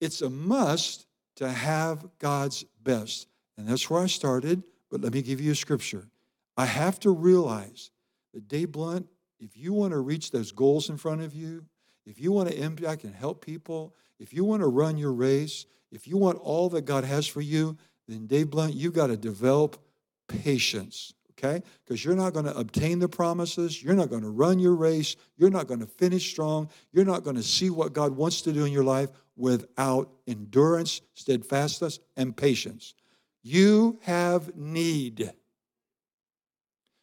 It's 0.00 0.22
a 0.22 0.30
must 0.30 1.06
to 1.36 1.48
have 1.48 2.06
God's 2.18 2.64
best. 2.82 3.28
And 3.56 3.68
that's 3.68 3.88
where 3.88 4.02
I 4.02 4.06
started, 4.06 4.62
but 4.90 5.00
let 5.00 5.12
me 5.12 5.22
give 5.22 5.40
you 5.40 5.52
a 5.52 5.56
scripture. 5.56 6.08
I 6.56 6.66
have 6.66 7.00
to 7.00 7.10
realize 7.10 7.90
that 8.34 8.48
Dave 8.48 8.72
Blunt, 8.72 9.06
if 9.38 9.56
you 9.56 9.72
want 9.72 9.92
to 9.92 9.98
reach 9.98 10.30
those 10.30 10.52
goals 10.52 10.90
in 10.90 10.96
front 10.96 11.22
of 11.22 11.34
you, 11.34 11.64
if 12.06 12.20
you 12.20 12.32
want 12.32 12.48
to 12.48 12.58
impact 12.58 13.04
and 13.04 13.14
help 13.14 13.44
people, 13.44 13.94
if 14.18 14.32
you 14.32 14.44
want 14.44 14.62
to 14.62 14.68
run 14.68 14.96
your 14.96 15.12
race, 15.12 15.66
if 15.92 16.06
you 16.06 16.16
want 16.16 16.38
all 16.38 16.68
that 16.70 16.84
God 16.84 17.04
has 17.04 17.26
for 17.26 17.40
you, 17.40 17.76
then 18.08 18.26
Dave 18.26 18.50
Blunt, 18.50 18.74
you've 18.74 18.92
got 18.92 19.08
to 19.08 19.16
develop 19.16 19.80
patience. 20.28 21.14
Okay? 21.42 21.62
Because 21.84 22.04
you're 22.04 22.16
not 22.16 22.32
going 22.32 22.44
to 22.44 22.56
obtain 22.56 22.98
the 22.98 23.08
promises. 23.08 23.82
You're 23.82 23.94
not 23.94 24.10
going 24.10 24.22
to 24.22 24.30
run 24.30 24.58
your 24.58 24.74
race. 24.74 25.16
You're 25.36 25.50
not 25.50 25.66
going 25.66 25.80
to 25.80 25.86
finish 25.86 26.30
strong. 26.30 26.68
You're 26.92 27.04
not 27.04 27.24
going 27.24 27.36
to 27.36 27.42
see 27.42 27.70
what 27.70 27.92
God 27.92 28.16
wants 28.16 28.42
to 28.42 28.52
do 28.52 28.64
in 28.64 28.72
your 28.72 28.84
life 28.84 29.10
without 29.36 30.10
endurance, 30.26 31.00
steadfastness, 31.14 31.98
and 32.16 32.36
patience. 32.36 32.94
You 33.42 33.98
have 34.02 34.54
need. 34.56 35.32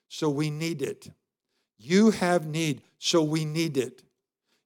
So 0.09 0.29
we 0.29 0.49
need 0.49 0.81
it. 0.81 1.09
You 1.77 2.11
have 2.11 2.45
need. 2.45 2.81
So 2.99 3.23
we 3.23 3.45
need 3.45 3.77
it. 3.77 4.03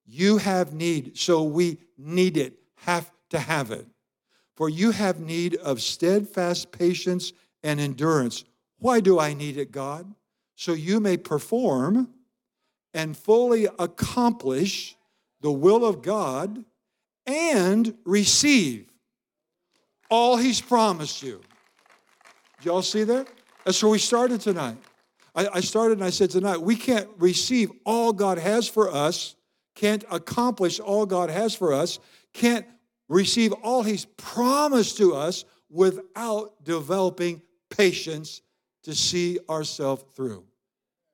You 0.06 0.38
have 0.38 0.74
need. 0.74 1.18
So 1.18 1.44
we 1.44 1.80
need 1.98 2.38
it. 2.38 2.60
Have 2.76 3.12
to 3.30 3.40
have 3.40 3.72
it. 3.72 3.88
For 4.56 4.70
you 4.70 4.92
have 4.92 5.20
need 5.20 5.56
of 5.56 5.82
steadfast 5.82 6.72
patience 6.72 7.32
and 7.64 7.80
endurance. 7.80 8.44
Why 8.82 9.00
do 9.00 9.20
I 9.20 9.36
need 9.36 9.58
it, 9.58 9.72
God? 9.72 10.12
So 10.56 10.74
you 10.74 11.00
may 11.00 11.16
perform 11.16 12.10
and 12.96 13.16
fully 13.16 13.68
accomplish 13.78 14.96
the 15.40 15.52
will 15.52 15.86
of 15.86 16.02
God 16.02 16.66
and 17.28 17.96
receive 18.06 18.88
all 20.10 20.36
He's 20.36 20.60
promised 20.60 21.22
you. 21.22 21.42
Did 22.58 22.66
y'all 22.66 22.82
see 22.82 23.04
that? 23.04 23.28
That's 23.66 23.82
where 23.84 23.92
we 23.92 24.00
started 24.00 24.42
tonight. 24.42 24.78
I, 25.36 25.48
I 25.54 25.60
started 25.60 26.00
and 26.00 26.04
I 26.04 26.10
said 26.10 26.32
tonight, 26.32 26.58
we 26.58 26.76
can't 26.76 27.08
receive 27.20 27.70
all 27.86 28.12
God 28.12 28.40
has 28.40 28.68
for 28.68 28.92
us, 28.92 29.36
can't 29.76 30.04
accomplish 30.10 30.80
all 30.80 31.06
God 31.06 31.30
has 31.30 31.54
for 31.54 31.72
us, 31.72 32.00
can't 32.34 32.66
receive 33.08 33.54
all 33.54 33.84
He's 33.84 34.06
promised 34.06 34.98
to 34.98 35.14
us 35.14 35.46
without 35.70 36.64
developing 36.64 37.44
patience 37.70 38.42
to 38.84 38.96
see 38.96 39.40
ourselves 39.50 40.04
through. 40.16 40.44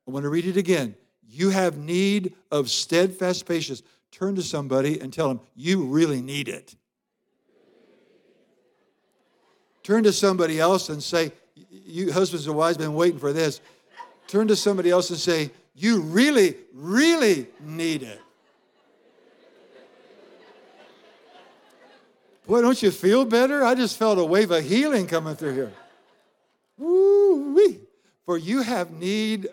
I 0.08 0.12
want 0.12 0.24
to 0.24 0.30
read 0.30 0.46
it 0.46 0.58
again. 0.58 0.96
You 1.28 1.50
have 1.50 1.78
need 1.78 2.34
of 2.52 2.70
steadfast 2.70 3.46
patience. 3.46 3.84
Turn 4.12 4.36
to 4.36 4.42
somebody 4.42 5.00
and 5.00 5.12
tell 5.12 5.28
them, 5.28 5.42
you 5.56 5.84
really 5.84 6.22
need 6.22 6.48
it. 6.48 6.76
Turn 9.84 10.04
to 10.04 10.14
somebody 10.14 10.60
else 10.60 10.90
and 10.90 11.02
say, 11.04 11.32
you 11.70 12.12
husbands 12.12 12.48
and 12.48 12.56
wives 12.56 12.78
been 12.78 12.94
waiting 12.94 13.20
for 13.20 13.34
this. 13.34 13.62
Turn 14.28 14.48
to 14.48 14.56
somebody 14.56 14.90
else 14.90 15.10
and 15.10 15.20
say, 15.20 15.52
you 15.76 16.02
really, 16.02 16.56
really 16.74 17.48
need 17.62 18.04
it. 18.04 18.22
Boy, 22.48 22.62
don't 22.62 22.82
you 22.82 22.92
feel 22.92 23.26
better? 23.26 23.64
I 23.64 23.76
just 23.76 23.98
felt 23.98 24.18
a 24.18 24.24
wave 24.24 24.52
of 24.52 24.64
healing 24.64 25.06
coming 25.06 25.36
through 25.36 25.54
here. 25.54 25.74
Woo 26.78 27.54
wee. 27.54 27.80
For 28.26 28.38
you 28.38 28.62
have 28.62 28.92
need. 28.92 29.48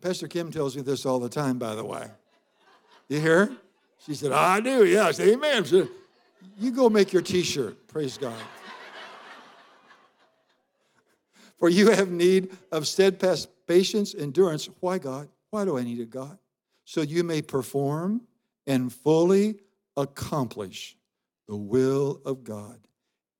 Pastor 0.00 0.28
Kim 0.28 0.50
tells 0.50 0.76
me 0.76 0.82
this 0.82 1.04
all 1.04 1.18
the 1.18 1.28
time, 1.28 1.58
by 1.58 1.74
the 1.74 1.84
way. 1.84 2.08
You 3.08 3.20
hear? 3.20 3.56
She 4.06 4.14
said, 4.14 4.32
I 4.32 4.60
do, 4.60 4.86
yes, 4.86 5.20
amen. 5.20 5.64
Said, 5.64 5.88
you 6.58 6.70
go 6.70 6.88
make 6.88 7.12
your 7.12 7.22
t 7.22 7.42
shirt. 7.42 7.86
Praise 7.88 8.16
God. 8.16 8.38
For 11.58 11.68
you 11.68 11.90
have 11.90 12.10
need 12.10 12.56
of 12.72 12.86
steadfast 12.86 13.48
patience, 13.66 14.14
endurance. 14.14 14.70
Why, 14.80 14.98
God? 14.98 15.28
Why 15.50 15.66
do 15.66 15.76
I 15.76 15.82
need 15.82 16.00
it, 16.00 16.08
God? 16.08 16.38
So 16.86 17.02
you 17.02 17.22
may 17.22 17.42
perform 17.42 18.22
and 18.66 18.90
fully 18.92 19.56
accomplish 19.96 20.96
the 21.46 21.56
will 21.56 22.22
of 22.24 22.44
God 22.44 22.78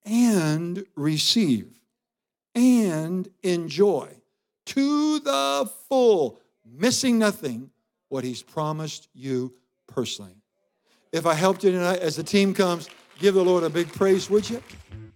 and 0.05 0.85
receive 0.97 1.80
and 2.55 3.29
enjoy 3.43 4.09
to 4.67 5.19
the 5.21 5.71
full, 5.89 6.41
missing 6.65 7.19
nothing, 7.19 7.71
what 8.09 8.25
He's 8.25 8.43
promised 8.43 9.09
you 9.15 9.55
personally. 9.87 10.37
If 11.13 11.27
I 11.27 11.35
helped 11.35 11.65
you 11.65 11.73
tonight, 11.73 12.01
as 12.01 12.17
the 12.17 12.23
team 12.23 12.55
comes, 12.55 12.89
give 13.19 13.35
the 13.35 13.45
Lord 13.45 13.65
a 13.65 13.71
big 13.71 13.93
praise, 13.93 14.31
would 14.31 14.49
you? 14.49 14.63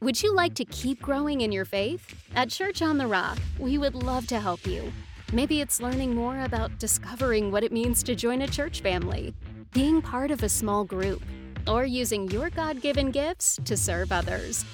Would 0.01 0.23
you 0.23 0.35
like 0.35 0.55
to 0.57 0.65
keep 0.65 1.01
growing 1.01 1.41
in 1.41 1.53
your 1.53 1.65
faith? 1.65 2.15
At 2.35 2.51
Church 2.51 2.83
on 2.83 2.99
the 2.99 3.07
Rock, 3.07 3.39
we 3.59 3.79
would 3.79 3.95
love 3.95 4.27
to 4.27 4.41
help 4.41 4.67
you. 4.67 4.93
Maybe 5.33 5.61
it's 5.61 5.81
learning 5.81 6.15
more 6.15 6.41
about 6.41 6.79
discovering 6.79 7.51
what 7.51 7.65
it 7.65 7.73
means 7.73 8.03
to 8.05 8.15
join 8.15 8.43
a 8.43 8.49
church 8.49 8.81
family, 8.81 9.35
being 9.73 10.03
part 10.03 10.31
of 10.31 10.43
a 10.43 10.49
small 10.49 10.85
group, 10.85 11.23
or 11.67 11.87
using 11.87 12.29
your 12.29 12.51
God-given 12.51 13.13
gifts 13.13 13.59
to 13.65 13.77
serve 13.77 14.13
others. 14.13 14.65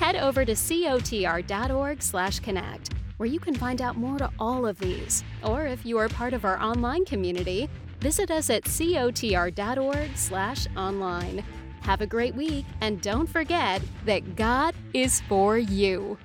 Head 0.00 0.16
over 0.16 0.44
to 0.46 0.52
cotr.org/connect 0.52 2.94
where 3.18 3.28
you 3.28 3.38
can 3.38 3.54
find 3.54 3.82
out 3.82 3.98
more 3.98 4.16
to 4.16 4.30
all 4.38 4.64
of 4.64 4.78
these. 4.78 5.22
Or 5.44 5.66
if 5.66 5.84
you 5.84 5.98
are 5.98 6.08
part 6.08 6.32
of 6.32 6.46
our 6.46 6.58
online 6.58 7.04
community, 7.04 7.68
visit 8.00 8.30
us 8.30 8.48
at 8.48 8.64
cotr.org/online. 8.64 11.44
Have 11.82 12.00
a 12.00 12.06
great 12.06 12.34
week 12.34 12.64
and 12.80 13.02
don't 13.02 13.28
forget 13.28 13.82
that 14.06 14.36
God 14.36 14.74
is 14.94 15.20
for 15.28 15.58
you. 15.58 16.16